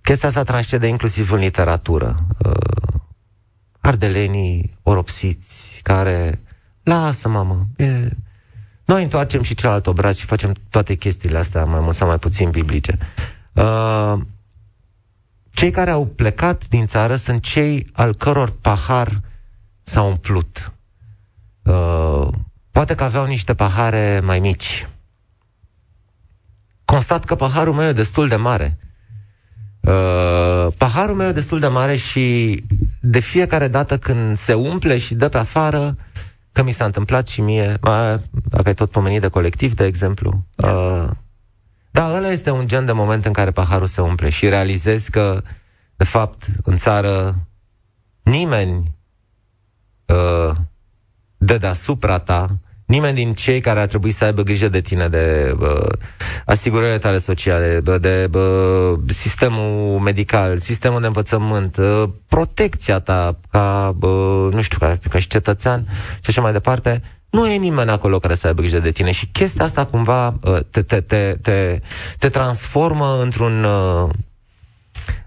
chestia 0.00 0.28
asta 0.28 0.42
transcede 0.42 0.86
inclusiv 0.86 1.32
în 1.32 1.38
literatură. 1.38 2.26
Uh, 2.38 3.00
ardelenii 3.80 4.78
oropsiți 4.82 5.80
care 5.82 6.42
lasă, 6.82 7.28
mamă, 7.28 7.66
e, 7.76 8.08
noi 8.86 9.02
întoarcem 9.02 9.42
și 9.42 9.54
celălalt 9.54 9.86
obraz 9.86 10.16
și 10.16 10.24
facem 10.24 10.54
toate 10.70 10.94
chestiile 10.94 11.38
astea 11.38 11.64
mai 11.64 11.80
mult 11.80 11.94
sau 11.94 12.08
mai 12.08 12.18
puțin 12.18 12.50
biblice. 12.50 12.98
Uh, 13.52 14.14
cei 15.50 15.70
care 15.70 15.90
au 15.90 16.06
plecat 16.06 16.68
din 16.68 16.86
țară 16.86 17.16
sunt 17.16 17.42
cei 17.42 17.86
al 17.92 18.14
căror 18.14 18.52
pahar 18.60 19.20
s-a 19.82 20.02
umplut. 20.02 20.72
Uh, 21.62 22.28
poate 22.70 22.94
că 22.94 23.04
aveau 23.04 23.26
niște 23.26 23.54
pahare 23.54 24.20
mai 24.24 24.40
mici. 24.40 24.88
Constat 26.84 27.24
că 27.24 27.34
paharul 27.34 27.74
meu 27.74 27.88
e 27.88 27.92
destul 27.92 28.28
de 28.28 28.36
mare. 28.36 28.78
Uh, 29.80 30.66
paharul 30.76 31.16
meu 31.16 31.28
e 31.28 31.32
destul 31.32 31.58
de 31.58 31.66
mare 31.66 31.96
și 31.96 32.64
de 33.00 33.18
fiecare 33.18 33.68
dată 33.68 33.98
când 33.98 34.38
se 34.38 34.54
umple 34.54 34.98
și 34.98 35.14
dă 35.14 35.28
pe 35.28 35.38
afară, 35.38 35.96
uh, 35.98 36.05
că 36.56 36.62
mi 36.62 36.70
s-a 36.70 36.84
întâmplat 36.84 37.28
și 37.28 37.40
mie, 37.40 37.76
a, 37.80 38.20
dacă 38.44 38.68
ai 38.68 38.74
tot 38.74 38.90
pomenit 38.90 39.20
de 39.20 39.28
colectiv, 39.28 39.74
de 39.74 39.84
exemplu. 39.84 40.44
Da. 40.54 40.72
Uh, 40.72 41.10
da, 41.90 42.16
ăla 42.16 42.30
este 42.30 42.50
un 42.50 42.66
gen 42.66 42.86
de 42.86 42.92
moment 42.92 43.24
în 43.24 43.32
care 43.32 43.50
paharul 43.50 43.86
se 43.86 44.00
umple 44.00 44.28
și 44.28 44.48
realizezi 44.48 45.10
că, 45.10 45.42
de 45.96 46.04
fapt, 46.04 46.46
în 46.62 46.76
țară 46.76 47.34
nimeni 48.22 48.94
uh, 50.06 50.56
de 51.36 51.58
deasupra 51.58 52.18
ta 52.18 52.58
Nimeni 52.86 53.14
din 53.14 53.34
cei 53.34 53.60
care 53.60 53.80
ar 53.80 53.86
trebui 53.86 54.10
să 54.10 54.24
aibă 54.24 54.42
grijă 54.42 54.68
de 54.68 54.80
tine, 54.80 55.08
de 55.08 55.56
uh, 55.60 55.88
asigurările 56.44 56.98
tale 56.98 57.18
sociale, 57.18 57.80
de, 57.80 57.98
de 57.98 58.38
uh, 58.38 58.98
sistemul 59.06 59.98
medical, 59.98 60.58
sistemul 60.58 61.00
de 61.00 61.06
învățământ, 61.06 61.76
uh, 61.76 62.04
protecția 62.28 62.98
ta 62.98 63.38
ca, 63.50 63.96
uh, 64.00 64.52
nu 64.52 64.62
știu, 64.62 64.78
ca, 64.78 64.98
ca 65.10 65.18
și 65.18 65.26
cetățean 65.26 65.84
și 66.20 66.26
așa 66.26 66.40
mai 66.40 66.52
departe, 66.52 67.02
nu 67.30 67.46
e 67.46 67.56
nimeni 67.56 67.90
acolo 67.90 68.18
care 68.18 68.34
să 68.34 68.46
aibă 68.46 68.60
grijă 68.60 68.78
de 68.78 68.90
tine 68.90 69.10
și 69.10 69.26
chestia 69.26 69.64
asta 69.64 69.84
cumva 69.84 70.28
uh, 70.42 70.58
te, 70.70 70.82
te, 70.82 71.00
te, 71.00 71.36
te, 71.42 71.80
te 72.18 72.28
transformă 72.28 73.18
într-un 73.22 73.64
uh, 73.64 74.08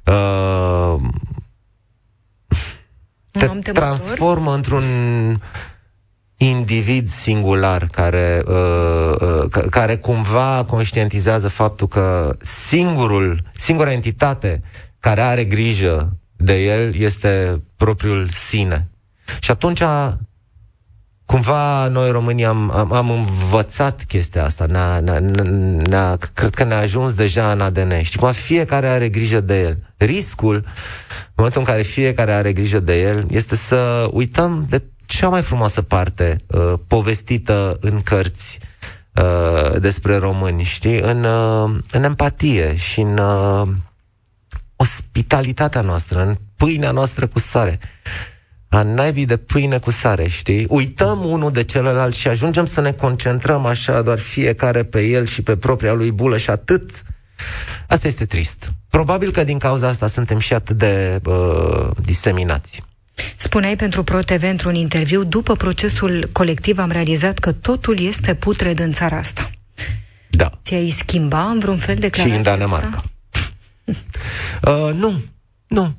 uh, 0.05 0.95
te 3.63 3.71
transformă 3.71 4.53
într-un 4.53 4.83
individ 6.41 7.07
singular 7.09 7.87
care, 7.91 8.43
uh, 8.47 9.13
uh, 9.21 9.65
care 9.69 9.97
cumva 9.97 10.65
conștientizează 10.67 11.47
faptul 11.47 11.87
că 11.87 12.35
singurul, 12.41 13.41
singura 13.55 13.91
entitate 13.91 14.61
care 14.99 15.21
are 15.21 15.43
grijă 15.43 16.17
de 16.35 16.63
el 16.63 16.95
este 16.95 17.61
propriul 17.77 18.29
sine. 18.29 18.89
Și 19.39 19.51
atunci 19.51 19.81
cumva 21.25 21.87
noi 21.87 22.11
românii 22.11 22.45
am, 22.45 22.71
am, 22.71 22.91
am 22.91 23.09
învățat 23.09 24.03
chestia 24.07 24.43
asta, 24.43 24.65
ne-a, 24.65 24.99
ne-a, 24.99 25.19
ne-a, 25.89 26.17
cred 26.33 26.53
că 26.53 26.63
ne-a 26.63 26.79
ajuns 26.79 27.13
deja 27.13 27.51
în 27.51 27.61
ADN. 27.61 28.01
Știi 28.01 28.19
cum 28.19 28.31
fiecare 28.31 28.89
are 28.89 29.09
grijă 29.09 29.39
de 29.39 29.61
el. 29.61 29.77
Riscul, 29.97 30.55
în 30.55 31.33
momentul 31.35 31.61
în 31.61 31.67
care 31.67 31.81
fiecare 31.81 32.33
are 32.33 32.53
grijă 32.53 32.79
de 32.79 33.01
el, 33.01 33.25
este 33.29 33.55
să 33.55 34.07
uităm 34.11 34.65
de 34.69 34.81
cea 35.09 35.29
mai 35.29 35.41
frumoasă 35.41 35.81
parte 35.81 36.37
uh, 36.47 36.73
povestită 36.87 37.77
în 37.81 38.01
cărți 38.01 38.59
uh, 39.13 39.79
despre 39.79 40.17
români, 40.17 40.63
știi? 40.63 40.99
În, 40.99 41.23
uh, 41.23 41.79
în 41.91 42.03
empatie 42.03 42.75
și 42.75 42.99
în 42.99 43.17
uh, 43.17 43.67
ospitalitatea 44.75 45.81
noastră, 45.81 46.21
în 46.21 46.35
pâinea 46.55 46.91
noastră 46.91 47.27
cu 47.27 47.39
sare. 47.39 47.79
A 48.67 48.81
naibii 48.81 49.25
de 49.25 49.37
pâine 49.37 49.79
cu 49.79 49.91
sare, 49.91 50.27
știi? 50.27 50.65
Uităm 50.69 51.25
unul 51.25 51.51
de 51.51 51.63
celălalt 51.63 52.13
și 52.13 52.27
ajungem 52.27 52.65
să 52.65 52.81
ne 52.81 52.91
concentrăm 52.91 53.65
așa 53.65 54.01
doar 54.01 54.19
fiecare 54.19 54.83
pe 54.83 55.01
el 55.01 55.25
și 55.25 55.41
pe 55.41 55.57
propria 55.57 55.93
lui 55.93 56.11
bulă 56.11 56.37
și 56.37 56.49
atât. 56.49 57.03
Asta 57.87 58.07
este 58.07 58.25
trist. 58.25 58.71
Probabil 58.89 59.31
că 59.31 59.43
din 59.43 59.57
cauza 59.57 59.87
asta 59.87 60.07
suntem 60.07 60.39
și 60.39 60.53
atât 60.53 60.77
de 60.77 61.21
uh, 61.25 61.89
diseminați. 62.01 62.83
Spuneai 63.35 63.75
pentru 63.75 64.03
ProTV 64.03 64.43
într-un 64.43 64.75
interviu, 64.75 65.23
după 65.23 65.55
procesul 65.55 66.29
colectiv 66.31 66.79
am 66.79 66.91
realizat 66.91 67.39
că 67.39 67.51
totul 67.51 67.99
este 67.99 68.35
putred 68.35 68.79
în 68.79 68.91
țara 68.91 69.17
asta. 69.17 69.49
Da. 70.29 70.51
Ți-ai 70.63 70.89
schimba 70.89 71.43
în 71.43 71.59
vreun 71.59 71.77
fel 71.77 71.95
declarația 71.95 72.41
Și 72.41 72.47
în 72.47 72.57
Danemarca. 72.57 73.03
uh, 74.61 74.93
nu, 74.93 75.21
nu. 75.67 75.95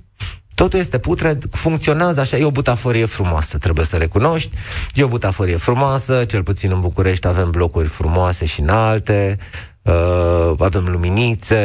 Totul 0.54 0.78
este 0.78 0.98
putred, 0.98 1.44
funcționează 1.50 2.20
așa, 2.20 2.36
e 2.36 2.44
o 2.44 2.50
butaforie 2.50 3.04
frumoasă, 3.04 3.58
trebuie 3.58 3.84
să 3.84 3.96
recunoști. 3.96 4.56
E 4.94 5.02
o 5.02 5.08
butaforie 5.08 5.56
frumoasă, 5.56 6.24
cel 6.24 6.42
puțin 6.42 6.70
în 6.70 6.80
București 6.80 7.26
avem 7.26 7.50
blocuri 7.50 7.88
frumoase 7.88 8.44
și 8.44 8.60
înalte, 8.60 9.38
uh, 9.82 10.52
avem 10.58 10.84
luminițe, 10.84 11.56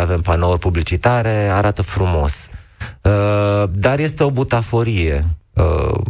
avem 0.00 0.20
panouri 0.20 0.58
publicitare, 0.58 1.48
arată 1.50 1.82
frumos. 1.82 2.48
Uh, 2.52 2.65
dar 3.70 3.98
este 3.98 4.22
o 4.22 4.30
butaforie. 4.30 5.24
Uh, 5.52 6.00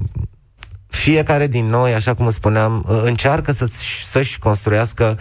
fiecare 0.86 1.46
din 1.46 1.66
noi, 1.66 1.94
așa 1.94 2.14
cum 2.14 2.30
spuneam, 2.30 2.84
uh, 2.88 3.00
încearcă 3.04 3.52
să, 3.52 3.68
să-și 4.04 4.38
construiască 4.38 5.18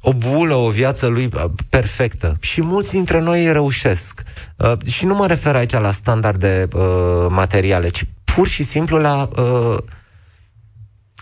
o 0.00 0.12
bulă, 0.14 0.54
o 0.54 0.70
viață 0.70 1.06
lui 1.06 1.30
uh, 1.34 1.44
perfectă. 1.68 2.36
Și 2.40 2.62
mulți 2.62 2.90
dintre 2.90 3.20
noi 3.20 3.52
reușesc. 3.52 4.22
Uh, 4.56 4.72
și 4.86 5.06
nu 5.06 5.14
mă 5.14 5.26
refer 5.26 5.56
aici 5.56 5.72
la 5.72 5.90
standarde 5.90 6.68
uh, 6.72 7.26
materiale, 7.28 7.88
ci 7.88 8.04
pur 8.24 8.48
și 8.48 8.62
simplu 8.62 8.98
la 8.98 9.28
uh, 9.36 9.76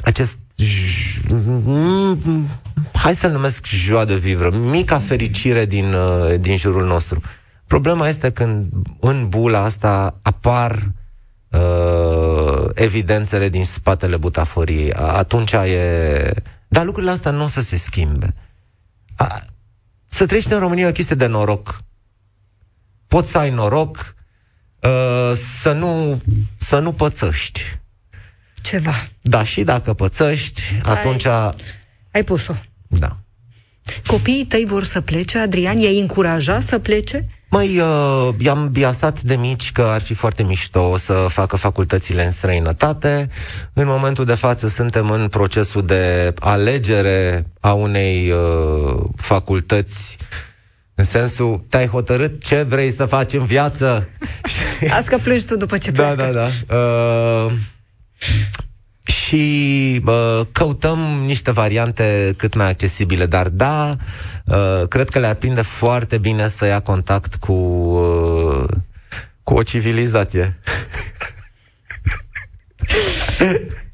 acest 0.02 0.38
hai 2.92 3.14
să-l 3.14 3.30
numesc 3.30 3.66
joa 3.66 4.04
de 4.04 4.16
vivră, 4.16 4.50
mica 4.50 4.98
fericire 4.98 5.66
din, 5.66 5.92
uh, 5.92 6.34
din 6.40 6.56
jurul 6.56 6.86
nostru. 6.86 7.20
Problema 7.66 8.08
este 8.08 8.32
când 8.32 8.72
în 9.00 9.28
bula 9.28 9.62
asta 9.62 10.18
apar 10.22 10.92
uh, 11.50 12.70
evidențele 12.74 13.48
din 13.48 13.64
spatele 13.64 14.16
butaforiei. 14.16 14.92
Atunci 14.92 15.52
e... 15.52 16.34
Dar 16.68 16.84
lucrurile 16.84 17.12
astea 17.12 17.30
nu 17.30 17.42
o 17.42 17.46
să 17.46 17.60
se 17.60 17.76
schimbe. 17.76 18.34
A, 19.16 19.40
să 20.08 20.26
trăiești 20.26 20.52
în 20.52 20.58
România 20.58 20.88
o 20.88 20.92
chestie 20.92 21.16
de 21.16 21.26
noroc. 21.26 21.80
Poți 23.06 23.30
să 23.30 23.38
ai 23.38 23.50
noroc 23.50 24.14
uh, 24.82 25.32
să, 25.34 25.72
nu, 25.72 26.22
să 26.56 26.78
nu 26.78 26.92
pățăști. 26.92 27.78
Ceva. 28.62 29.08
Da, 29.20 29.42
și 29.42 29.62
dacă 29.62 29.92
pățăști, 29.92 30.62
ai, 30.82 30.92
atunci... 30.94 31.26
Ai 32.10 32.24
pus-o. 32.24 32.54
Da. 32.86 33.16
Copiii 34.06 34.44
tăi 34.44 34.64
vor 34.66 34.84
să 34.84 35.00
plece, 35.00 35.38
Adrian? 35.38 35.78
I-ai 35.78 36.00
încuraja 36.00 36.60
să 36.60 36.78
plece? 36.78 37.26
Mai 37.50 37.78
uh, 37.78 38.28
i-am 38.38 38.68
biasat 38.72 39.20
de 39.22 39.34
mici 39.34 39.72
că 39.72 39.82
ar 39.82 40.00
fi 40.00 40.14
foarte 40.14 40.42
mișto 40.42 40.96
să 40.96 41.26
facă 41.28 41.56
facultățile 41.56 42.24
în 42.24 42.30
străinătate. 42.30 43.28
În 43.72 43.86
momentul 43.86 44.24
de 44.24 44.34
față 44.34 44.66
suntem 44.66 45.10
în 45.10 45.28
procesul 45.28 45.84
de 45.86 46.32
alegere 46.40 47.46
a 47.60 47.72
unei 47.72 48.30
uh, 48.30 49.04
facultăți 49.16 50.16
în 50.94 51.04
sensul, 51.04 51.62
te-ai 51.68 51.86
hotărât 51.86 52.44
ce 52.44 52.62
vrei 52.62 52.90
să 52.90 53.04
faci 53.04 53.32
în 53.32 53.44
viață. 53.44 54.08
Azi 54.90 55.08
că 55.08 55.18
plângi 55.22 55.46
tu 55.46 55.56
după 55.56 55.76
ce 55.76 55.90
Da, 55.90 56.14
da, 56.14 56.30
da. 56.30 56.48
Uh, 56.76 57.52
și 59.26 60.02
uh, 60.06 60.40
căutăm 60.52 60.98
niște 61.24 61.50
variante 61.50 62.34
cât 62.36 62.54
mai 62.54 62.68
accesibile, 62.68 63.26
dar 63.26 63.48
da, 63.48 63.96
uh, 64.44 64.82
cred 64.88 65.08
că 65.08 65.18
le-ar 65.18 65.34
prinde 65.34 65.60
foarte 65.60 66.18
bine 66.18 66.48
să 66.48 66.66
ia 66.66 66.80
contact 66.80 67.34
cu, 67.34 67.52
uh, 67.52 68.68
cu 69.42 69.54
o 69.54 69.62
civilizație. 69.62 70.58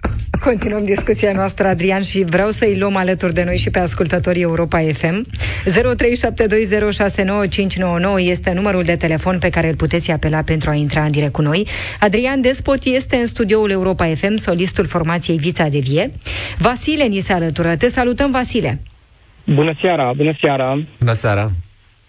Continuăm 0.44 0.85
discuția 0.85 1.33
noastră, 1.33 1.66
Adrian, 1.66 2.02
și 2.02 2.24
vreau 2.24 2.48
să-i 2.48 2.78
luăm 2.78 2.96
alături 2.96 3.35
de 3.35 3.44
noi 3.44 3.57
și 3.57 3.70
pe 3.70 3.78
ascultătorii 3.78 4.42
Europa 4.42 4.78
FM. 4.78 5.26
0372069599 5.26 5.31
este 8.18 8.52
numărul 8.52 8.83
de 8.83 8.96
telefon 8.96 9.38
pe 9.38 9.50
care 9.50 9.68
îl 9.68 9.74
puteți 9.74 10.11
apela 10.11 10.42
pentru 10.42 10.70
a 10.70 10.74
intra 10.74 11.02
în 11.02 11.11
direct 11.11 11.33
cu 11.33 11.42
noi. 11.42 11.66
Adrian 12.00 12.40
Despot 12.40 12.85
este 12.85 13.16
în 13.16 13.26
studioul 13.26 13.70
Europa 13.70 14.07
FM, 14.07 14.37
solistul 14.37 14.87
formației 14.87 15.37
Vița 15.37 15.68
de 15.68 15.78
Vie. 15.78 16.11
Vasile 16.59 17.05
ni 17.05 17.20
se 17.20 17.33
alătură. 17.33 17.76
Te 17.76 17.88
salutăm, 17.88 18.31
Vasile! 18.31 18.81
Bună 19.44 19.74
seara, 19.81 20.12
bună 20.16 20.33
seara! 20.40 20.83
Bună 20.98 21.12
seara! 21.12 21.50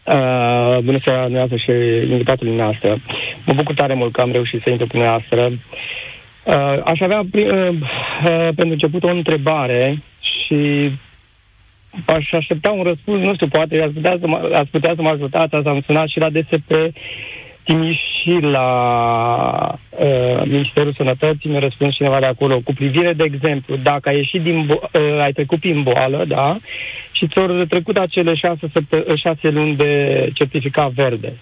Uh, 0.04 0.78
bună 0.84 1.00
seara, 1.04 1.22
dumneavoastră 1.22 1.58
și 1.58 1.72
invitatului 2.12 2.56
noastră. 2.56 3.02
Mă 3.46 3.54
bucur 3.54 3.76
tare 3.76 3.94
mult 3.94 4.14
că 4.14 4.22
am 4.22 4.32
reușit 4.32 4.62
să 4.62 4.70
intru 4.70 4.86
cu 4.86 4.92
dumneavoastră. 4.92 5.46
Uh, 5.46 5.54
aș 6.84 7.00
avea 7.00 7.20
uh, 7.20 7.28
uh, 7.42 8.50
pentru 8.56 8.72
început 8.72 9.04
o 9.04 9.10
întrebare 9.10 9.98
și 10.20 10.92
aș 12.06 12.32
aștepta 12.32 12.72
un 12.72 12.84
răspuns, 12.84 13.22
nu 13.22 13.34
știu, 13.34 13.48
poate 13.48 13.82
ați 13.82 13.94
putea 13.94 14.18
să 14.20 14.28
mă, 14.28 14.50
ați 14.54 14.70
putea 14.72 14.94
să 14.96 15.02
mă 15.02 15.10
ajutați, 15.10 15.56
ați 15.56 15.68
am 15.68 15.82
sunat 15.86 16.08
și 16.08 16.20
la 16.20 16.30
DSP 16.30 16.72
Timiș 17.64 17.98
și 18.22 18.38
la 18.42 19.76
uh, 19.90 20.42
Ministerul 20.46 20.94
Sănătății, 20.94 21.50
mi-a 21.50 21.60
răspuns 21.60 21.96
cineva 21.96 22.20
de 22.20 22.26
acolo, 22.26 22.60
cu 22.64 22.74
privire, 22.74 23.14
de 23.14 23.24
exemplu, 23.24 23.76
dacă 23.76 24.10
ai 24.10 24.16
ieșit 24.16 24.42
din 24.42 24.66
bo- 24.66 24.92
uh, 24.92 25.22
ai 25.22 25.32
trecut 25.32 25.60
prin 25.60 25.84
boală, 25.84 26.26
da, 26.28 26.58
și 27.12 27.28
ți-au 27.28 27.48
trecut 27.48 27.98
acele 27.98 28.36
șase, 28.36 28.68
șase 29.16 29.50
luni 29.50 29.76
de 29.76 30.30
certificat 30.34 30.92
verde. 30.92 31.34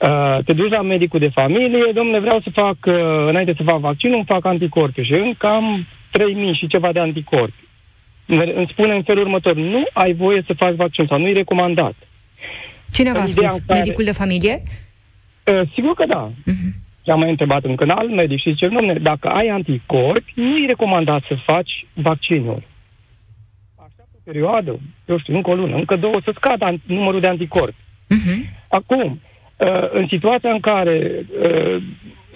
Uh, 0.00 0.38
te 0.44 0.52
duci 0.52 0.70
la 0.70 0.82
medicul 0.82 1.20
de 1.20 1.28
familie, 1.28 1.90
domnule, 1.94 2.18
vreau 2.18 2.40
să 2.40 2.50
fac, 2.50 2.76
uh, 2.84 2.94
înainte 3.28 3.54
să 3.56 3.62
fac 3.62 3.78
vaccinul, 3.78 4.14
îmi 4.16 4.24
fac 4.24 4.44
anticorpi 4.44 5.02
și 5.02 5.12
încă 5.12 5.46
am 5.46 5.86
3000 6.10 6.54
și 6.54 6.66
ceva 6.66 6.92
de 6.92 6.98
anticorpi. 6.98 7.64
Îmi 8.26 8.68
spune 8.70 8.94
în 8.94 9.02
felul 9.02 9.22
următor, 9.22 9.54
nu 9.54 9.86
ai 9.92 10.12
voie 10.12 10.42
să 10.46 10.52
faci 10.52 10.74
vaccin 10.74 11.06
sau 11.08 11.18
nu 11.18 11.28
e 11.28 11.32
recomandat. 11.32 11.94
Cine 12.92 13.12
v-a 13.12 13.26
spus? 13.26 13.44
Care... 13.44 13.80
Medicul 13.80 14.04
de 14.04 14.12
familie? 14.12 14.62
Uh, 15.52 15.68
sigur 15.74 15.94
că 15.94 16.06
da. 16.06 16.30
Uh-huh. 16.30 16.72
i-am 17.02 17.18
mai 17.18 17.30
întrebat 17.30 17.64
un 17.64 17.76
canal 17.76 18.08
medic 18.08 18.40
și 18.40 18.50
zice, 18.50 18.68
domne, 18.68 18.92
dacă 18.92 19.28
ai 19.28 19.46
anticorpi, 19.46 20.32
nu 20.34 20.56
e 20.56 20.66
recomandat 20.66 21.22
să 21.28 21.34
faci 21.34 21.86
vaccinul. 21.92 22.62
Așteaptă 23.76 24.16
o 24.16 24.20
perioadă, 24.24 24.78
eu 25.06 25.18
știu, 25.18 25.34
încă 25.34 25.50
o 25.50 25.54
lună, 25.54 25.76
încă 25.76 25.96
două, 25.96 26.20
să 26.24 26.32
scadă 26.34 26.80
numărul 26.86 27.20
de 27.20 27.26
anticorpi. 27.26 27.74
Uh-huh. 28.14 28.66
Acum, 28.68 29.20
uh, 29.60 29.88
în 29.92 30.06
situația 30.08 30.50
în 30.50 30.60
care 30.60 31.24
uh, 31.42 31.76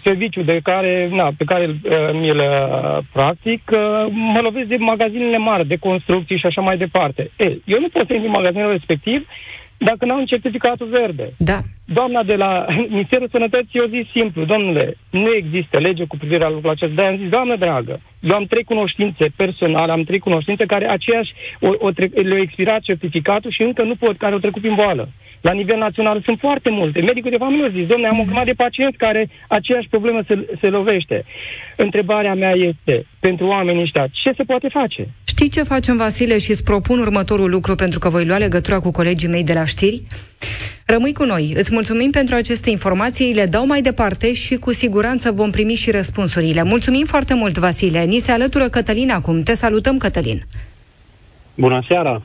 serviciul 0.04 0.44
de 0.44 0.60
care, 0.62 1.08
na, 1.12 1.32
pe 1.36 1.44
care 1.44 1.66
uh, 1.66 2.10
mi-l 2.12 2.36
uh, 2.38 2.98
practic, 3.12 3.70
uh, 3.72 3.78
mă 4.10 4.40
lovesc 4.42 4.66
de 4.68 4.76
magazinele 4.76 5.36
mari, 5.36 5.66
de 5.66 5.76
construcții 5.76 6.38
și 6.38 6.46
așa 6.46 6.60
mai 6.60 6.76
departe. 6.76 7.30
E, 7.36 7.44
eu 7.64 7.80
nu 7.80 7.88
pot 7.88 8.06
să 8.06 8.12
intru 8.14 8.28
în 8.28 8.38
magazinul 8.40 8.70
respectiv 8.70 9.28
dacă 9.78 10.04
n-au 10.04 10.18
un 10.18 10.24
certificatul 10.24 10.86
verde. 10.86 11.32
Da. 11.36 11.58
Doamna 11.84 12.22
de 12.22 12.34
la 12.34 12.66
Ministerul 12.96 13.28
Sănătății 13.30 13.78
eu 13.78 13.86
zis 13.86 14.10
simplu, 14.10 14.44
domnule, 14.44 14.96
nu 15.10 15.34
există 15.34 15.78
lege 15.78 16.04
cu 16.04 16.16
privire 16.16 16.38
la 16.38 16.50
lucrul 16.50 16.70
acesta. 16.70 16.94
De-aia 16.94 17.10
am 17.10 17.16
zis, 17.16 17.28
doamnă 17.28 17.56
dragă, 17.56 18.00
eu 18.20 18.34
am 18.34 18.44
trei 18.44 18.64
cunoștințe 18.64 19.26
personale, 19.36 19.92
am 19.92 20.02
trei 20.02 20.18
cunoștințe 20.18 20.64
care 20.66 20.88
aceeași 20.88 21.32
o, 21.60 21.68
o 21.78 21.90
tre- 21.90 22.20
le-au 22.22 22.40
expirat 22.40 22.80
certificatul 22.80 23.50
și 23.50 23.62
încă 23.62 23.82
nu 23.82 23.94
pot, 23.94 24.16
care 24.16 24.32
au 24.32 24.38
trecut 24.38 24.60
prin 24.60 24.74
boală. 24.74 25.08
La 25.40 25.52
nivel 25.52 25.78
național 25.78 26.22
sunt 26.24 26.38
foarte 26.38 26.70
multe. 26.70 27.00
Medicul 27.00 27.30
de 27.30 27.36
familie 27.36 27.70
zis, 27.74 27.86
domnule, 27.86 28.08
am 28.08 28.20
o 28.20 28.22
grămadă 28.24 28.44
de 28.44 28.62
pacienți 28.62 28.96
care 28.96 29.28
aceeași 29.48 29.88
problemă 29.88 30.20
se, 30.28 30.56
se 30.60 30.68
lovește. 30.68 31.24
Întrebarea 31.76 32.34
mea 32.34 32.52
este, 32.52 33.06
pentru 33.20 33.46
oamenii 33.46 33.82
ăștia, 33.82 34.06
ce 34.12 34.32
se 34.36 34.42
poate 34.42 34.68
face? 34.68 35.08
Știi 35.24 35.48
ce 35.48 35.62
facem, 35.62 35.96
Vasile, 35.96 36.38
și 36.38 36.50
îți 36.50 36.64
propun 36.64 36.98
următorul 36.98 37.50
lucru 37.50 37.74
pentru 37.74 37.98
că 37.98 38.08
voi 38.08 38.24
lua 38.24 38.38
legătura 38.38 38.80
cu 38.80 38.90
colegii 38.90 39.28
mei 39.28 39.44
de 39.44 39.52
la 39.52 39.64
știri? 39.64 40.02
Rămâi 40.86 41.12
cu 41.12 41.24
noi. 41.24 41.52
Îți 41.56 41.72
mulțumim 41.72 42.10
pentru 42.10 42.34
aceste 42.34 42.70
informații, 42.70 43.34
le 43.34 43.46
dau 43.46 43.66
mai 43.66 43.82
departe 43.82 44.32
și 44.32 44.56
cu 44.56 44.72
siguranță 44.72 45.32
vom 45.32 45.50
primi 45.50 45.74
și 45.74 45.90
răspunsurile. 45.90 46.62
Mulțumim 46.62 47.04
foarte 47.06 47.34
mult, 47.34 47.58
Vasile. 47.58 48.04
Ni 48.04 48.18
se 48.18 48.32
alătură 48.32 48.68
Cătălin 48.68 49.10
acum. 49.10 49.42
Te 49.42 49.54
salutăm, 49.54 49.98
Cătălin. 49.98 50.42
Bună 51.54 51.84
seara! 51.88 52.22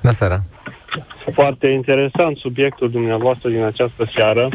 Bună 0.00 0.12
seara! 0.12 0.40
Foarte 1.32 1.68
interesant 1.68 2.36
subiectul 2.36 2.90
dumneavoastră 2.90 3.48
din 3.48 3.62
această 3.62 4.10
seară. 4.14 4.48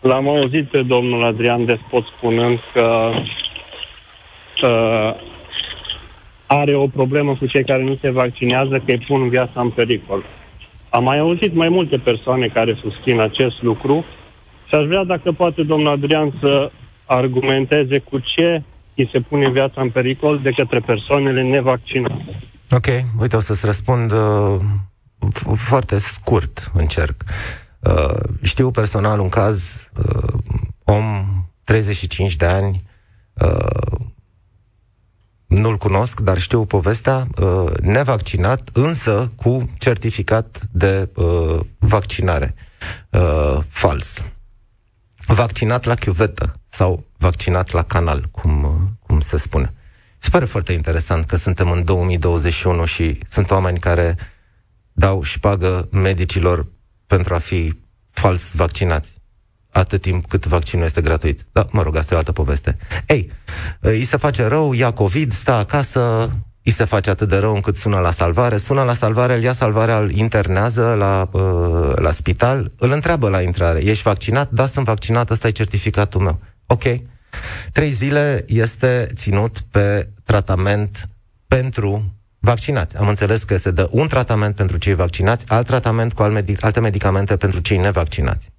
L-am 0.00 0.28
auzit 0.28 0.64
pe 0.64 0.82
domnul 0.82 1.24
Adrian 1.24 1.64
Despot 1.64 2.04
spunând 2.16 2.58
că 2.72 3.10
uh, 4.62 5.14
are 6.46 6.74
o 6.74 6.86
problemă 6.86 7.36
cu 7.38 7.46
cei 7.46 7.64
care 7.64 7.82
nu 7.82 7.96
se 8.00 8.10
vaccinează, 8.10 8.82
că 8.84 8.90
îi 8.90 9.04
pun 9.06 9.28
viața 9.28 9.60
în 9.60 9.70
pericol. 9.70 10.22
Am 10.94 11.04
mai 11.04 11.18
auzit 11.18 11.54
mai 11.54 11.68
multe 11.68 11.96
persoane 11.96 12.46
care 12.46 12.78
susțin 12.80 13.20
acest 13.20 13.62
lucru 13.62 14.04
și 14.68 14.74
aș 14.74 14.86
vrea 14.86 15.04
dacă 15.04 15.32
poate 15.32 15.62
domnul 15.62 15.92
Adrian 15.92 16.32
să 16.40 16.70
argumenteze 17.04 17.98
cu 17.98 18.18
ce 18.18 18.62
îi 18.96 19.08
se 19.12 19.20
pune 19.20 19.50
viața 19.50 19.80
în 19.80 19.90
pericol 19.90 20.38
de 20.42 20.50
către 20.50 20.78
persoanele 20.78 21.42
nevaccinate. 21.42 22.40
Ok, 22.70 22.86
uite, 23.20 23.36
o 23.36 23.40
să-ți 23.40 23.66
răspund 23.66 24.12
uh, 24.12 24.60
foarte 25.54 25.98
scurt, 25.98 26.70
încerc. 26.74 27.24
Uh, 27.80 28.14
știu 28.42 28.70
personal 28.70 29.20
un 29.20 29.28
caz, 29.28 29.88
uh, 29.98 30.32
om 30.84 31.24
35 31.64 32.36
de 32.36 32.46
ani, 32.46 32.82
uh, 33.34 34.00
nu-l 35.56 35.76
cunosc, 35.76 36.20
dar 36.20 36.38
știu 36.38 36.64
povestea, 36.64 37.26
uh, 37.40 37.72
nevaccinat, 37.80 38.68
însă 38.72 39.30
cu 39.36 39.70
certificat 39.78 40.60
de 40.70 41.08
uh, 41.14 41.60
vaccinare 41.78 42.54
uh, 43.10 43.58
fals. 43.68 44.22
Vaccinat 45.26 45.84
la 45.84 45.94
chiuvetă 45.94 46.60
sau 46.68 47.04
vaccinat 47.18 47.70
la 47.70 47.82
canal, 47.82 48.28
cum, 48.30 48.64
uh, 48.64 49.06
cum 49.06 49.20
se 49.20 49.36
spune. 49.36 49.74
Se 50.18 50.30
pare 50.30 50.44
foarte 50.44 50.72
interesant 50.72 51.24
că 51.24 51.36
suntem 51.36 51.70
în 51.70 51.84
2021 51.84 52.84
și 52.84 53.18
sunt 53.28 53.50
oameni 53.50 53.78
care 53.78 54.16
dau 54.92 55.22
și 55.22 55.32
șpagă 55.32 55.88
medicilor 55.92 56.66
pentru 57.06 57.34
a 57.34 57.38
fi 57.38 57.82
fals 58.10 58.54
vaccinați 58.54 59.22
atât 59.74 60.00
timp 60.00 60.26
cât 60.26 60.46
vaccinul 60.46 60.84
este 60.84 61.00
gratuit. 61.00 61.46
Da, 61.52 61.66
mă 61.70 61.82
rog, 61.82 61.96
asta 61.96 62.12
e 62.12 62.16
o 62.16 62.18
altă 62.18 62.32
poveste. 62.32 62.76
Ei, 63.06 63.30
îi 63.80 64.04
se 64.04 64.16
face 64.16 64.44
rău, 64.46 64.72
ia 64.72 64.90
COVID, 64.90 65.32
stă 65.32 65.52
acasă, 65.52 66.30
îi 66.62 66.72
se 66.72 66.84
face 66.84 67.10
atât 67.10 67.28
de 67.28 67.36
rău 67.36 67.54
încât 67.54 67.76
sună 67.76 67.98
la 67.98 68.10
salvare, 68.10 68.56
sună 68.56 68.82
la 68.82 68.92
salvare, 68.92 69.36
îl 69.36 69.42
ia 69.42 69.52
salvarea, 69.52 69.98
îl 69.98 70.10
internează 70.10 70.94
la, 70.98 71.28
uh, 71.32 71.92
la 71.94 72.10
spital, 72.10 72.72
îl 72.78 72.92
întreabă 72.92 73.28
la 73.28 73.40
intrare, 73.40 73.84
ești 73.84 74.02
vaccinat? 74.02 74.50
Da, 74.50 74.66
sunt 74.66 74.84
vaccinat, 74.84 75.30
ăsta 75.30 75.48
e 75.48 75.50
certificatul 75.50 76.20
meu. 76.20 76.40
Ok. 76.66 76.82
Trei 77.72 77.90
zile 77.90 78.44
este 78.46 79.06
ținut 79.14 79.60
pe 79.70 80.08
tratament 80.24 81.08
pentru 81.48 82.14
vaccinați. 82.38 82.96
Am 82.96 83.08
înțeles 83.08 83.42
că 83.42 83.56
se 83.56 83.70
dă 83.70 83.88
un 83.90 84.06
tratament 84.06 84.54
pentru 84.54 84.76
cei 84.76 84.94
vaccinați, 84.94 85.44
alt 85.48 85.66
tratament 85.66 86.12
cu 86.12 86.22
alte 86.60 86.80
medicamente 86.80 87.36
pentru 87.36 87.60
cei 87.60 87.76
nevaccinați. 87.76 88.53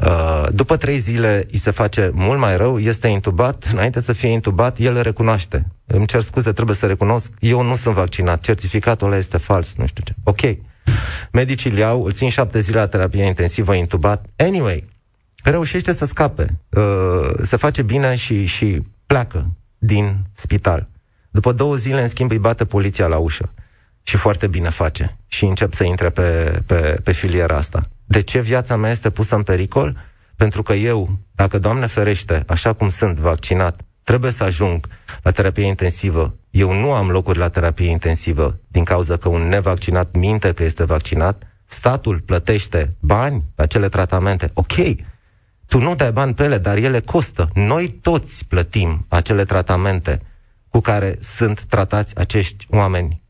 Uh, 0.00 0.46
după 0.52 0.76
trei 0.76 0.98
zile 0.98 1.46
îi 1.50 1.58
se 1.58 1.70
face 1.70 2.10
mult 2.14 2.38
mai 2.38 2.56
rău, 2.56 2.78
este 2.78 3.08
intubat, 3.08 3.68
înainte 3.72 4.00
să 4.00 4.12
fie 4.12 4.28
intubat, 4.28 4.78
el 4.78 5.02
recunoaște. 5.02 5.66
Îmi 5.86 6.06
cer 6.06 6.20
scuze, 6.20 6.52
trebuie 6.52 6.76
să 6.76 6.86
recunosc, 6.86 7.32
eu 7.40 7.62
nu 7.62 7.74
sunt 7.74 7.94
vaccinat, 7.94 8.40
certificatul 8.40 9.06
ăla 9.06 9.16
este 9.16 9.38
fals, 9.38 9.74
nu 9.74 9.86
știu 9.86 10.02
ce. 10.04 10.14
Ok. 10.22 10.40
Medicii 11.32 11.70
îl 11.70 11.76
iau, 11.76 12.04
îl 12.04 12.12
țin 12.12 12.28
șapte 12.28 12.60
zile 12.60 12.78
la 12.78 12.86
terapie 12.86 13.24
intensivă, 13.24 13.74
intubat. 13.74 14.26
Anyway, 14.36 14.84
reușește 15.42 15.92
să 15.92 16.04
scape, 16.04 16.58
uh, 16.68 17.30
se 17.42 17.56
face 17.56 17.82
bine 17.82 18.14
și, 18.14 18.44
și 18.44 18.82
pleacă 19.06 19.50
din 19.78 20.16
spital. 20.32 20.88
După 21.30 21.52
două 21.52 21.74
zile, 21.74 22.02
în 22.02 22.08
schimb, 22.08 22.30
îi 22.30 22.38
bate 22.38 22.64
poliția 22.64 23.06
la 23.06 23.18
ușă. 23.18 23.52
Și 24.02 24.16
foarte 24.16 24.46
bine 24.46 24.68
face. 24.68 25.16
Și 25.26 25.44
încep 25.44 25.72
să 25.72 25.84
intre 25.84 26.10
pe, 26.10 26.60
pe, 26.66 27.00
pe 27.02 27.12
filiera 27.12 27.56
asta. 27.56 27.88
De 28.12 28.20
ce 28.20 28.40
viața 28.40 28.76
mea 28.76 28.90
este 28.90 29.10
pusă 29.10 29.34
în 29.34 29.42
pericol? 29.42 29.96
Pentru 30.36 30.62
că 30.62 30.72
eu, 30.72 31.18
dacă 31.34 31.58
Doamne 31.58 31.86
ferește, 31.86 32.42
așa 32.46 32.72
cum 32.72 32.88
sunt 32.88 33.18
vaccinat, 33.18 33.80
trebuie 34.02 34.30
să 34.30 34.44
ajung 34.44 34.86
la 35.22 35.30
terapie 35.30 35.64
intensivă. 35.64 36.34
Eu 36.50 36.72
nu 36.72 36.92
am 36.92 37.08
locuri 37.08 37.38
la 37.38 37.48
terapie 37.48 37.90
intensivă 37.90 38.60
din 38.68 38.84
cauza 38.84 39.16
că 39.16 39.28
un 39.28 39.48
nevaccinat 39.48 40.16
minte 40.16 40.52
că 40.52 40.64
este 40.64 40.84
vaccinat. 40.84 41.42
Statul 41.66 42.20
plătește 42.20 42.96
bani 43.00 43.44
pe 43.54 43.62
acele 43.62 43.88
tratamente. 43.88 44.50
Ok, 44.54 44.74
tu 45.66 45.78
nu 45.78 45.94
dai 45.94 46.12
bani 46.12 46.34
pe 46.34 46.44
ele, 46.44 46.58
dar 46.58 46.76
ele 46.76 47.00
costă. 47.00 47.50
Noi 47.54 47.88
toți 47.88 48.46
plătim 48.46 49.04
acele 49.08 49.44
tratamente 49.44 50.20
cu 50.68 50.80
care 50.80 51.16
sunt 51.20 51.64
tratați 51.64 52.18
acești 52.18 52.66
oameni 52.70 53.22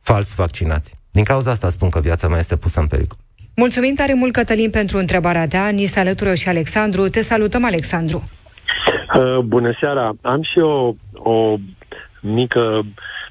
fals 0.00 0.34
vaccinați. 0.34 0.98
Din 1.10 1.24
cauza 1.24 1.50
asta 1.50 1.70
spun 1.70 1.90
că 1.90 2.00
viața 2.00 2.28
mea 2.28 2.38
este 2.38 2.56
pusă 2.56 2.80
în 2.80 2.86
pericol. 2.86 3.18
Mulțumim 3.64 3.94
tare 3.94 4.14
mult, 4.14 4.32
Cătălin, 4.32 4.70
pentru 4.70 4.98
întrebarea 4.98 5.48
ta. 5.48 5.68
Ni 5.68 5.86
se 5.86 6.00
alătură 6.00 6.34
și 6.34 6.48
Alexandru. 6.48 7.08
Te 7.08 7.22
salutăm, 7.22 7.64
Alexandru. 7.64 8.30
Uh, 9.14 9.38
bună 9.38 9.76
seara. 9.80 10.12
Am 10.22 10.42
și 10.42 10.58
eu 10.58 10.96
o, 11.12 11.30
o 11.30 11.56
mică 12.20 12.82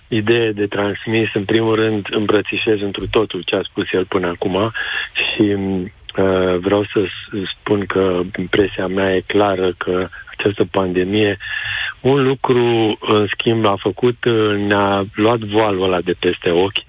idee 0.07 0.51
de 0.51 0.67
transmis. 0.67 1.33
În 1.33 1.45
primul 1.45 1.75
rând, 1.75 2.05
îmbrățișez 2.09 2.81
întru 2.81 3.07
totul 3.07 3.41
ce 3.45 3.55
a 3.55 3.61
spus 3.63 3.85
el 3.91 4.05
până 4.05 4.27
acum 4.27 4.71
și 5.13 5.41
uh, 5.41 6.57
vreau 6.59 6.83
să 6.83 6.99
spun 7.59 7.85
că 7.85 8.21
impresia 8.39 8.87
mea 8.87 9.15
e 9.15 9.23
clară 9.25 9.73
că 9.77 10.07
această 10.39 10.65
pandemie 10.71 11.37
un 12.01 12.23
lucru, 12.23 12.97
în 12.99 13.27
schimb, 13.31 13.65
a 13.65 13.75
făcut, 13.79 14.23
uh, 14.25 14.57
ne-a 14.67 15.05
luat 15.13 15.39
voalul 15.39 15.83
ăla 15.83 16.01
de 16.01 16.15
peste 16.19 16.49
ochi 16.49 16.83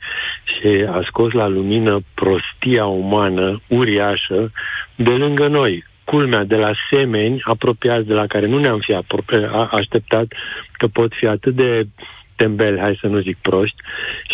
și 0.45 0.85
a 0.91 1.01
scos 1.07 1.33
la 1.33 1.49
lumină 1.49 2.01
prostia 2.15 2.85
umană 2.85 3.61
uriașă 3.67 4.51
de 4.95 5.11
lângă 5.11 5.47
noi. 5.47 5.85
Culmea 6.05 6.45
de 6.45 6.57
la 6.57 6.73
semeni 6.91 7.41
apropiați 7.43 8.07
de 8.07 8.15
la 8.15 8.27
care 8.27 8.47
nu 8.47 8.59
ne-am 8.59 8.79
fi 8.79 8.97
așteptat 9.71 10.27
că 10.73 10.87
pot 10.87 11.13
fi 11.15 11.27
atât 11.27 11.55
de 11.55 11.87
tembeli, 12.37 12.81
hai 12.81 12.99
să 13.01 13.07
nu 13.07 13.19
zic 13.19 13.37
proști, 13.37 13.77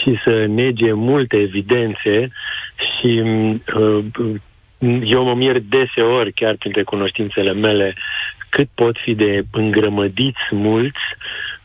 și 0.03 0.19
să 0.25 0.45
nege 0.49 0.93
multe 0.93 1.37
evidențe 1.37 2.31
și 2.77 3.23
uh, 3.77 4.05
eu 5.05 5.25
mă 5.25 5.35
mir 5.35 5.59
deseori, 5.59 6.33
chiar 6.33 6.55
printre 6.59 6.83
cunoștințele 6.83 7.53
mele, 7.53 7.95
cât 8.49 8.69
pot 8.75 8.97
fi 9.05 9.15
de 9.15 9.43
îngrămădiți 9.51 10.41
mulți. 10.51 11.01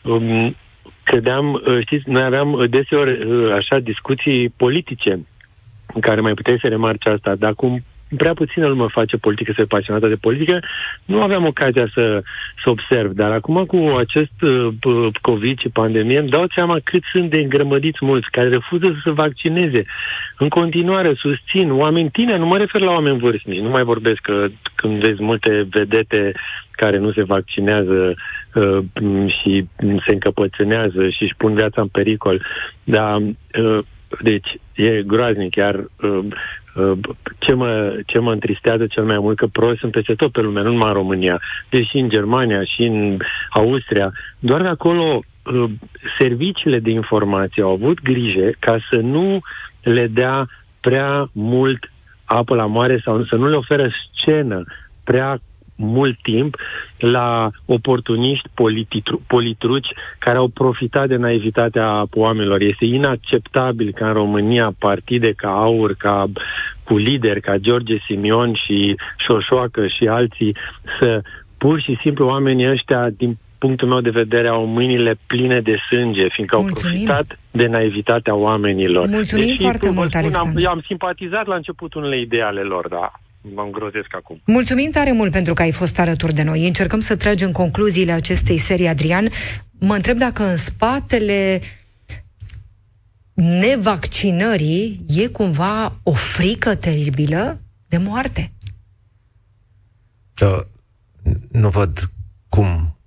Um, 0.02 0.56
credeam, 1.04 1.54
uh, 1.54 1.80
știți, 1.82 2.10
noi 2.10 2.24
aveam 2.24 2.54
uh, 2.54 2.70
deseori 2.70 3.24
uh, 3.24 3.54
așa 3.54 3.80
discuții 3.80 4.50
politice 4.50 5.26
în 5.94 6.02
care 6.02 6.22
mai 6.22 6.34
puteai 6.34 6.58
să 6.62 6.68
remarci 6.68 7.06
asta, 7.06 7.36
dar 7.36 7.54
cum 7.54 7.84
prea 8.18 8.34
puțină 8.34 8.68
lume 8.68 8.86
face 8.88 9.18
politică, 9.18 9.54
se 9.56 9.64
pasionată 9.64 10.08
de 10.08 10.16
politică, 10.16 10.60
nu 11.06 11.22
aveam 11.22 11.46
ocazia 11.46 11.88
să, 11.94 12.24
să 12.64 12.70
observ. 12.70 13.12
Dar 13.12 13.32
acum 13.32 13.66
cu 13.66 13.96
acest 13.98 14.42
uh, 14.42 15.08
COVID 15.22 15.60
și 15.60 15.70
pandemie 15.70 16.20
îmi 16.20 16.30
dau 16.30 16.46
seama 16.56 16.78
cât 16.84 17.04
sunt 17.12 17.30
de 17.30 17.38
îngrămădiți 17.38 18.06
mulți 18.06 18.32
care 18.32 18.50
refuză 18.50 18.86
să 18.86 19.00
se 19.04 19.12
vaccineze. 19.12 19.86
În 20.38 20.50
continuare 20.50 21.14
susțin 21.14 21.72
oameni 21.72 22.10
tineri, 22.10 22.40
nu 22.40 22.46
mă 22.46 22.58
refer 22.58 22.82
la 22.82 22.92
oameni 22.92 23.20
vârstnici, 23.20 23.62
nu 23.62 23.70
mai 23.70 23.84
vorbesc 23.84 24.20
că 24.22 24.48
când 24.76 25.00
vezi 25.02 25.24
multe 25.24 25.68
vedete 25.70 26.34
care 26.84 26.98
nu 26.98 27.12
se 27.12 27.24
vaccinează 27.24 28.14
uh, 28.54 28.78
și 29.28 29.66
se 30.06 30.12
încăpățânează 30.12 31.10
și 31.10 31.24
își 31.24 31.36
pun 31.38 31.54
viața 31.54 31.82
în 31.82 31.88
pericol. 31.88 32.42
Dar, 32.84 33.18
uh, 33.18 33.80
deci, 34.22 34.60
e 34.76 35.04
groaznic, 35.06 35.56
iar 35.56 35.76
uh, 35.76 36.20
uh, 36.76 36.98
ce 37.40 37.54
mă, 37.54 38.00
ce 38.06 38.20
mă 38.20 38.32
întristează 38.32 38.86
cel 38.88 39.04
mai 39.04 39.20
mult 39.20 39.38
că 39.38 39.48
prost 39.48 39.80
sunt 39.80 39.92
peste 39.92 40.14
tot 40.14 40.32
pe 40.32 40.42
lume, 40.42 40.62
nu 40.62 40.72
numai 40.72 40.88
în 40.88 40.94
România, 40.94 41.42
deși 41.70 41.98
în 41.98 42.10
Germania 42.10 42.64
și 42.64 42.82
în 42.82 43.18
Austria, 43.50 44.12
doar 44.40 44.66
acolo 44.66 45.20
uh, 45.20 45.70
serviciile 46.20 46.80
de 46.80 46.90
informație 46.90 47.64
au 47.64 47.72
avut 47.72 48.02
grijă 48.02 48.50
ca 48.60 48.78
să 48.90 48.96
nu 48.96 49.40
le 49.84 50.08
dea 50.08 50.48
prea 50.80 51.30
mult 51.32 51.92
apă 52.26 52.56
la 52.56 52.66
moare 52.66 53.02
sau 53.04 53.24
să 53.24 53.36
nu 53.36 53.48
le 53.48 53.56
oferă 53.56 53.90
scenă 54.14 54.64
prea 55.04 55.40
mult 55.76 56.18
timp 56.22 56.58
la 56.98 57.50
oportuniști 57.66 58.50
polititru, 58.54 59.22
politruci 59.28 59.88
care 60.20 60.38
au 60.38 60.48
profitat 60.48 61.08
de 61.08 61.16
naivitatea 61.16 62.06
oamenilor. 62.14 62.62
Este 62.62 62.86
inacceptabil 62.86 63.92
ca 63.92 64.08
în 64.08 64.14
România 64.14 64.74
partide 64.80 65.34
ca 65.34 65.50
AUR, 65.50 65.94
ca 65.98 66.26
cu 66.84 66.98
lideri 66.98 67.42
ca 67.42 67.58
George 67.58 67.98
Simion 68.06 68.54
și 68.54 68.96
Șoșoacă 69.28 69.88
și 69.88 70.08
alții 70.08 70.56
să 71.00 71.22
pur 71.58 71.82
și 71.82 71.98
simplu 72.02 72.26
oamenii 72.28 72.70
ăștia 72.70 73.10
din 73.10 73.38
punctul 73.58 73.88
meu 73.88 74.02
de 74.02 74.10
vedere, 74.10 74.48
au 74.48 74.66
mâinile 74.66 75.14
pline 75.28 75.60
de 75.60 75.76
sânge, 75.90 76.28
fiindcă 76.30 76.58
Mulțumim. 76.58 76.86
au 76.86 77.06
profitat 77.06 77.40
de 77.52 77.68
naivitatea 77.68 78.36
oamenilor. 78.36 79.08
Mulțumim 79.08 79.48
Deși, 79.48 79.62
foarte 79.62 79.90
mult, 79.90 80.10
spun, 80.10 80.22
Alexandru. 80.22 80.66
Am, 80.68 80.72
am 80.72 80.84
simpatizat 80.88 81.46
la 81.46 81.56
început 81.56 81.94
unele 81.94 82.20
idei 82.20 82.42
ale 82.42 82.62
lor, 82.62 82.88
da 82.88 83.12
mă 83.42 83.62
îngrozesc 83.62 84.16
acum. 84.16 84.42
Mulțumim 84.46 84.92
tare 84.92 85.12
mult 85.12 85.32
pentru 85.32 85.54
că 85.54 85.62
ai 85.62 85.72
fost 85.72 86.00
alături 86.00 86.34
de 86.34 86.44
noi. 86.44 86.68
Încercăm 86.68 87.00
să 87.00 87.16
tragem 87.16 87.52
concluziile 87.52 88.12
acestei 88.12 88.58
serii, 88.58 88.88
Adrian. 88.88 89.30
Mă 89.80 89.96
întreb 89.96 90.18
dacă 90.18 90.44
în 90.44 90.58
spatele 90.58 91.62
nevaccinării 93.34 95.06
e 95.08 95.28
cumva 95.28 96.00
o 96.04 96.12
frică 96.12 96.76
teribilă 96.76 97.62
de 97.88 97.98
moarte. 97.98 98.52
Da, 100.34 100.68
nu 101.52 101.70
văd 101.70 102.10
cum 102.50 102.98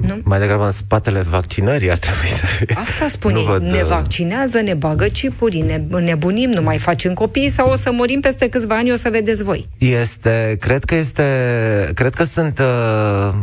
nu? 0.00 0.20
Mai 0.24 0.38
degrabă 0.38 0.64
în 0.64 0.70
spatele 0.72 1.20
vaccinării 1.20 1.90
ar 1.90 1.98
trebui 1.98 2.26
să 2.26 2.46
fie. 2.46 2.74
Asta 2.78 3.08
spune, 3.08 3.40
văd, 3.40 3.62
ne 3.62 3.80
uh, 3.80 3.88
vaccinează, 3.88 4.60
ne 4.60 4.74
bagă 4.74 5.08
cipuri, 5.08 5.60
ne 5.60 5.76
nebunim, 6.00 6.50
nu 6.50 6.62
mai 6.62 6.78
facem 6.78 7.14
copii 7.14 7.50
sau 7.50 7.70
o 7.70 7.76
să 7.76 7.90
murim 7.90 8.20
peste 8.20 8.48
câțiva 8.48 8.76
ani, 8.76 8.92
o 8.92 8.96
să 8.96 9.08
vedeți 9.10 9.42
voi. 9.42 9.68
Este, 9.78 10.56
cred 10.60 10.84
că 10.84 10.94
este, 10.94 11.90
cred 11.94 12.14
că 12.14 12.24
sunt, 12.24 12.58
uh, 12.58 13.34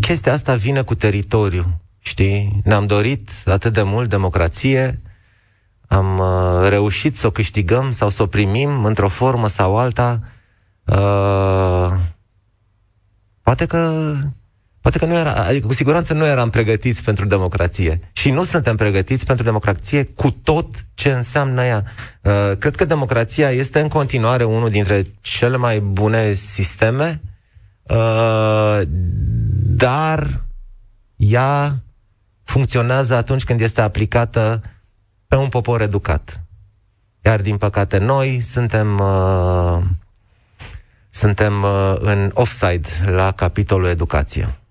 chestia 0.00 0.32
asta 0.32 0.54
vine 0.54 0.82
cu 0.82 0.94
teritoriu, 0.94 1.80
știi? 1.98 2.60
Ne-am 2.64 2.86
dorit 2.86 3.30
atât 3.44 3.72
de 3.72 3.82
mult 3.82 4.08
democrație, 4.08 5.00
am 5.92 6.18
uh, 6.18 6.68
reușit 6.68 7.16
să 7.16 7.26
o 7.26 7.30
câștigăm 7.30 7.90
sau 7.90 8.08
să 8.08 8.22
o 8.22 8.26
primim 8.26 8.84
într-o 8.84 9.08
formă 9.08 9.48
sau 9.48 9.78
alta. 9.78 10.20
Uh, 10.84 11.92
poate 13.42 13.66
că 13.66 14.12
Poate 14.82 14.98
că 14.98 15.06
nu 15.06 15.14
era, 15.14 15.32
adică 15.34 15.66
cu 15.66 15.72
siguranță 15.72 16.14
nu 16.14 16.26
eram 16.26 16.50
pregătiți 16.50 17.02
pentru 17.04 17.26
democrație. 17.26 18.00
Și 18.12 18.30
nu 18.30 18.44
suntem 18.44 18.76
pregătiți 18.76 19.26
pentru 19.26 19.44
democrație 19.44 20.04
cu 20.04 20.30
tot 20.30 20.84
ce 20.94 21.12
înseamnă 21.12 21.64
ea. 21.64 21.84
Uh, 22.22 22.52
cred 22.58 22.74
că 22.74 22.84
democrația 22.84 23.50
este 23.50 23.80
în 23.80 23.88
continuare 23.88 24.44
unul 24.44 24.70
dintre 24.70 25.02
cele 25.20 25.56
mai 25.56 25.80
bune 25.80 26.32
sisteme, 26.32 27.20
uh, 27.82 28.80
dar 29.62 30.44
ea 31.16 31.76
funcționează 32.44 33.14
atunci 33.14 33.44
când 33.44 33.60
este 33.60 33.80
aplicată 33.80 34.62
pe 35.26 35.36
un 35.36 35.48
popor 35.48 35.80
educat. 35.80 36.40
Iar, 37.24 37.40
din 37.40 37.56
păcate, 37.56 37.98
noi 37.98 38.40
suntem 38.40 38.98
uh, 38.98 39.78
suntem 41.10 41.62
uh, 41.62 41.94
în 41.98 42.30
offside 42.34 42.88
la 43.06 43.32
capitolul 43.32 43.86
educație. 43.86 44.61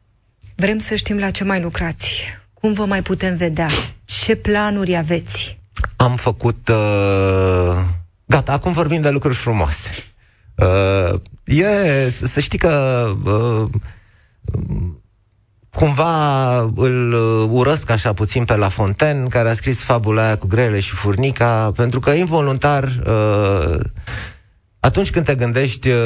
Vrem 0.61 0.77
să 0.77 0.95
știm 0.95 1.19
la 1.19 1.31
ce 1.31 1.43
mai 1.43 1.61
lucrați. 1.61 2.23
Cum 2.53 2.73
vă 2.73 2.85
mai 2.85 3.01
putem 3.01 3.37
vedea? 3.37 3.67
Ce 4.05 4.35
planuri 4.35 4.95
aveți? 4.95 5.59
Am 5.95 6.15
făcut... 6.15 6.69
Uh... 6.69 7.77
Gata, 8.25 8.51
acum 8.51 8.71
vorbim 8.71 9.01
de 9.01 9.09
lucruri 9.09 9.35
frumoase. 9.35 9.89
Uh, 10.55 11.19
e, 11.43 12.09
să 12.09 12.39
știi 12.39 12.57
că 12.57 13.05
uh, 13.25 13.69
cumva 15.69 16.57
îl 16.75 17.13
urăsc 17.51 17.89
așa 17.89 18.13
puțin 18.13 18.45
pe 18.45 18.55
La 18.55 18.69
Fontaine, 18.69 19.27
care 19.27 19.49
a 19.49 19.53
scris 19.53 19.83
fabula 19.83 20.25
aia 20.25 20.37
cu 20.37 20.47
grele 20.47 20.79
și 20.79 20.91
furnica, 20.91 21.71
pentru 21.75 21.99
că 21.99 22.09
involuntar 22.09 22.83
uh, 22.83 23.79
atunci 24.81 25.09
când 25.09 25.25
te 25.25 25.35
gândești 25.35 25.89
uh, 25.89 25.97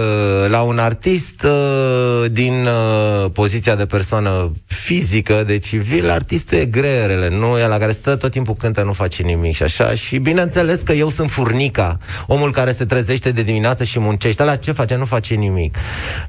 la 0.48 0.62
un 0.62 0.80
artist 0.80 1.44
uh, 1.44 2.32
din 2.32 2.66
uh, 2.66 3.32
poziția 3.34 3.76
de 3.76 3.86
persoană 3.86 4.52
fizică, 4.66 5.44
de 5.44 5.58
civil, 5.58 6.10
artistul 6.10 6.58
e 6.58 6.66
greierele, 6.66 7.30
nu 7.30 7.58
e 7.58 7.68
la 7.68 7.78
care 7.78 7.92
stă 7.92 8.16
tot 8.16 8.32
timpul 8.32 8.56
cântă, 8.56 8.84
nu 8.84 8.94
face 8.94 9.24
nimic 9.24 9.56
și 9.56 9.64
așa. 9.64 9.96
Și 9.96 10.18
bineînțeles 10.18 10.82
că 10.82 10.94
eu 10.94 11.10
sunt 11.10 11.32
furnica, 11.32 12.00
omul 12.28 12.52
care 12.52 12.74
se 12.74 12.86
trezește 12.86 13.32
de 13.32 13.44
dimineață 13.44 13.84
și 13.84 14.00
muncește. 14.00 14.44
La 14.44 14.56
ce 14.56 14.72
face? 14.72 14.96
Nu 14.96 15.06
face 15.06 15.34
nimic. 15.34 15.76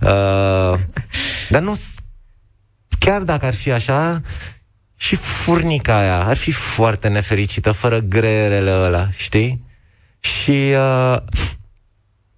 Uh, 0.01 0.09
dar 1.49 1.63
nu... 1.63 1.81
Chiar 2.99 3.23
dacă 3.23 3.47
ar 3.47 3.55
fi 3.55 3.73
așa, 3.73 4.21
și 4.97 5.17
furnica 5.17 5.99
aia 5.99 6.25
ar 6.25 6.37
fi 6.37 6.53
foarte 6.53 7.09
nefericită, 7.09 7.73
fără 7.73 7.99
greierele 7.99 8.71
ăla, 8.71 9.09
știi? 9.17 9.65
Și... 10.21 10.73
Uh, 10.73 11.17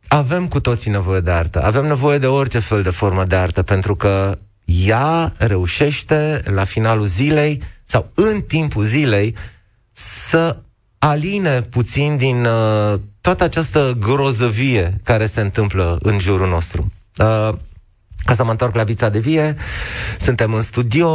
avem 0.08 0.48
cu 0.48 0.60
toții 0.60 0.90
nevoie 0.90 1.20
de 1.20 1.30
artă. 1.30 1.62
Avem 1.62 1.86
nevoie 1.86 2.18
de 2.18 2.26
orice 2.26 2.58
fel 2.58 2.82
de 2.82 2.90
formă 2.90 3.24
de 3.24 3.36
artă, 3.36 3.62
pentru 3.62 3.96
că 3.96 4.38
ea 4.64 5.32
reușește 5.38 6.42
la 6.44 6.64
finalul 6.64 7.06
zilei 7.06 7.62
sau 7.84 8.10
în 8.14 8.40
timpul 8.40 8.84
zilei 8.84 9.34
să 9.92 10.56
aline 10.98 11.62
puțin 11.62 12.16
din 12.16 12.44
uh, 12.44 12.94
toată 13.20 13.44
această 13.44 13.96
grozăvie 14.00 15.00
care 15.02 15.26
se 15.26 15.40
întâmplă 15.40 15.98
în 16.02 16.18
jurul 16.18 16.48
nostru. 16.48 16.92
Uh, 17.18 17.48
ca 18.28 18.34
să 18.34 18.44
mă 18.44 18.50
întorc 18.50 18.74
la 18.74 18.82
vița 18.82 19.08
de 19.08 19.18
vie, 19.18 19.56
suntem 20.18 20.54
în 20.54 20.60
studio, 20.60 21.08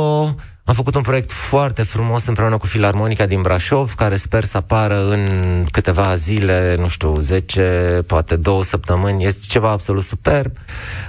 am 0.66 0.74
făcut 0.74 0.96
un 0.96 1.02
proiect 1.02 1.32
foarte 1.32 1.84
frumos 1.84 2.26
împreună 2.26 2.58
cu 2.58 2.66
Filarmonica 2.66 3.26
din 3.26 3.42
Brașov, 3.42 3.94
care 3.94 4.16
sper 4.16 4.44
să 4.44 4.58
apară 4.58 5.08
în 5.10 5.28
câteva 5.72 6.16
zile, 6.16 6.76
nu 6.80 6.88
știu, 6.88 7.20
10, 7.20 8.04
poate 8.08 8.36
două 8.36 8.64
săptămâni. 8.64 9.26
Este 9.26 9.46
ceva 9.48 9.70
absolut 9.70 10.04
superb. 10.04 10.52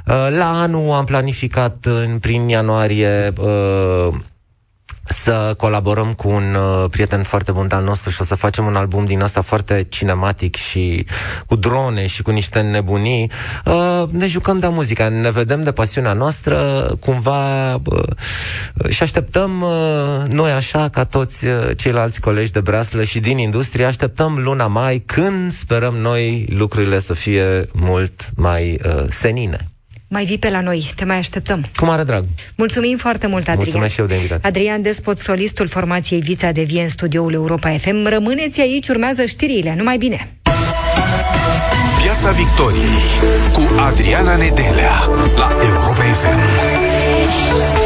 Uh, 0.07 0.29
la 0.39 0.61
anul 0.61 0.91
am 0.91 1.05
planificat 1.05 1.77
în 1.83 2.19
prin 2.19 2.49
ianuarie 2.49 3.33
uh, 3.39 4.15
să 5.05 5.55
colaborăm 5.57 6.13
cu 6.13 6.29
un 6.29 6.55
uh, 6.55 6.91
prieten 6.91 7.23
foarte 7.23 7.53
bun 7.53 7.69
al 7.71 7.85
nostru 7.85 8.11
și 8.11 8.21
o 8.21 8.25
să 8.25 8.35
facem 8.35 8.67
un 8.67 8.75
album 8.77 9.05
din 9.05 9.23
asta 9.23 9.41
foarte 9.41 9.87
cinematic 9.89 10.57
și 10.57 11.07
cu 11.47 11.57
drone 11.57 12.07
și 12.07 12.23
cu 12.23 12.31
niște 12.31 12.61
nebunii. 12.61 13.31
Uh, 13.65 14.03
ne 14.11 14.27
jucăm 14.27 14.59
de 14.59 14.69
muzica, 14.69 15.09
ne 15.09 15.31
vedem 15.31 15.63
de 15.63 15.73
pasiunea 15.73 16.13
noastră, 16.13 16.87
cumva 17.01 17.75
uh, 17.75 17.81
și 18.89 19.03
așteptăm 19.03 19.63
uh, 19.63 20.29
noi 20.29 20.51
așa 20.51 20.89
ca 20.89 21.05
toți 21.05 21.45
uh, 21.47 21.71
ceilalți 21.77 22.21
colegi 22.21 22.53
de 22.53 22.61
breaslă 22.61 23.03
și 23.03 23.21
din 23.21 23.39
industrie, 23.39 23.85
așteptăm 23.85 24.39
luna 24.39 24.67
mai 24.67 24.99
când 25.07 25.53
sperăm 25.53 25.95
noi 25.95 26.47
lucrurile 26.51 27.01
să 27.01 27.15
fie 27.15 27.69
mult 27.73 28.31
mai 28.37 28.81
uh, 28.85 29.05
senine. 29.09 29.74
Mai 30.15 30.25
vii 30.25 30.39
pe 30.39 30.51
la 30.51 30.61
noi, 30.61 30.93
te 30.97 31.05
mai 31.05 31.17
așteptăm. 31.17 31.67
Cu 31.77 31.85
mare 31.85 32.03
drag. 32.03 32.25
Mulțumim 32.57 32.97
foarte 32.97 33.27
mult, 33.27 33.49
Adrian. 33.49 33.57
Mulțumesc 33.63 33.95
și 33.95 34.01
eu 34.01 34.07
de 34.07 34.15
invitație. 34.15 34.49
Adrian 34.49 34.83
Despot, 34.83 35.19
solistul 35.19 35.69
formației 35.69 36.21
Vița 36.21 36.51
de 36.51 36.63
Vie 36.63 36.83
în 36.83 36.89
studioul 36.89 37.33
Europa 37.33 37.71
FM. 37.71 38.07
Rămâneți 38.07 38.61
aici, 38.61 38.89
urmează 38.89 39.25
știrile. 39.25 39.75
Numai 39.77 39.97
bine! 39.97 40.29
Piața 42.03 42.31
Victoriei 42.31 43.03
cu 43.53 43.81
Adriana 43.81 44.37
Nedelea 44.37 45.09
la 45.37 45.57
Europa 45.63 46.03
FM. 46.03 47.84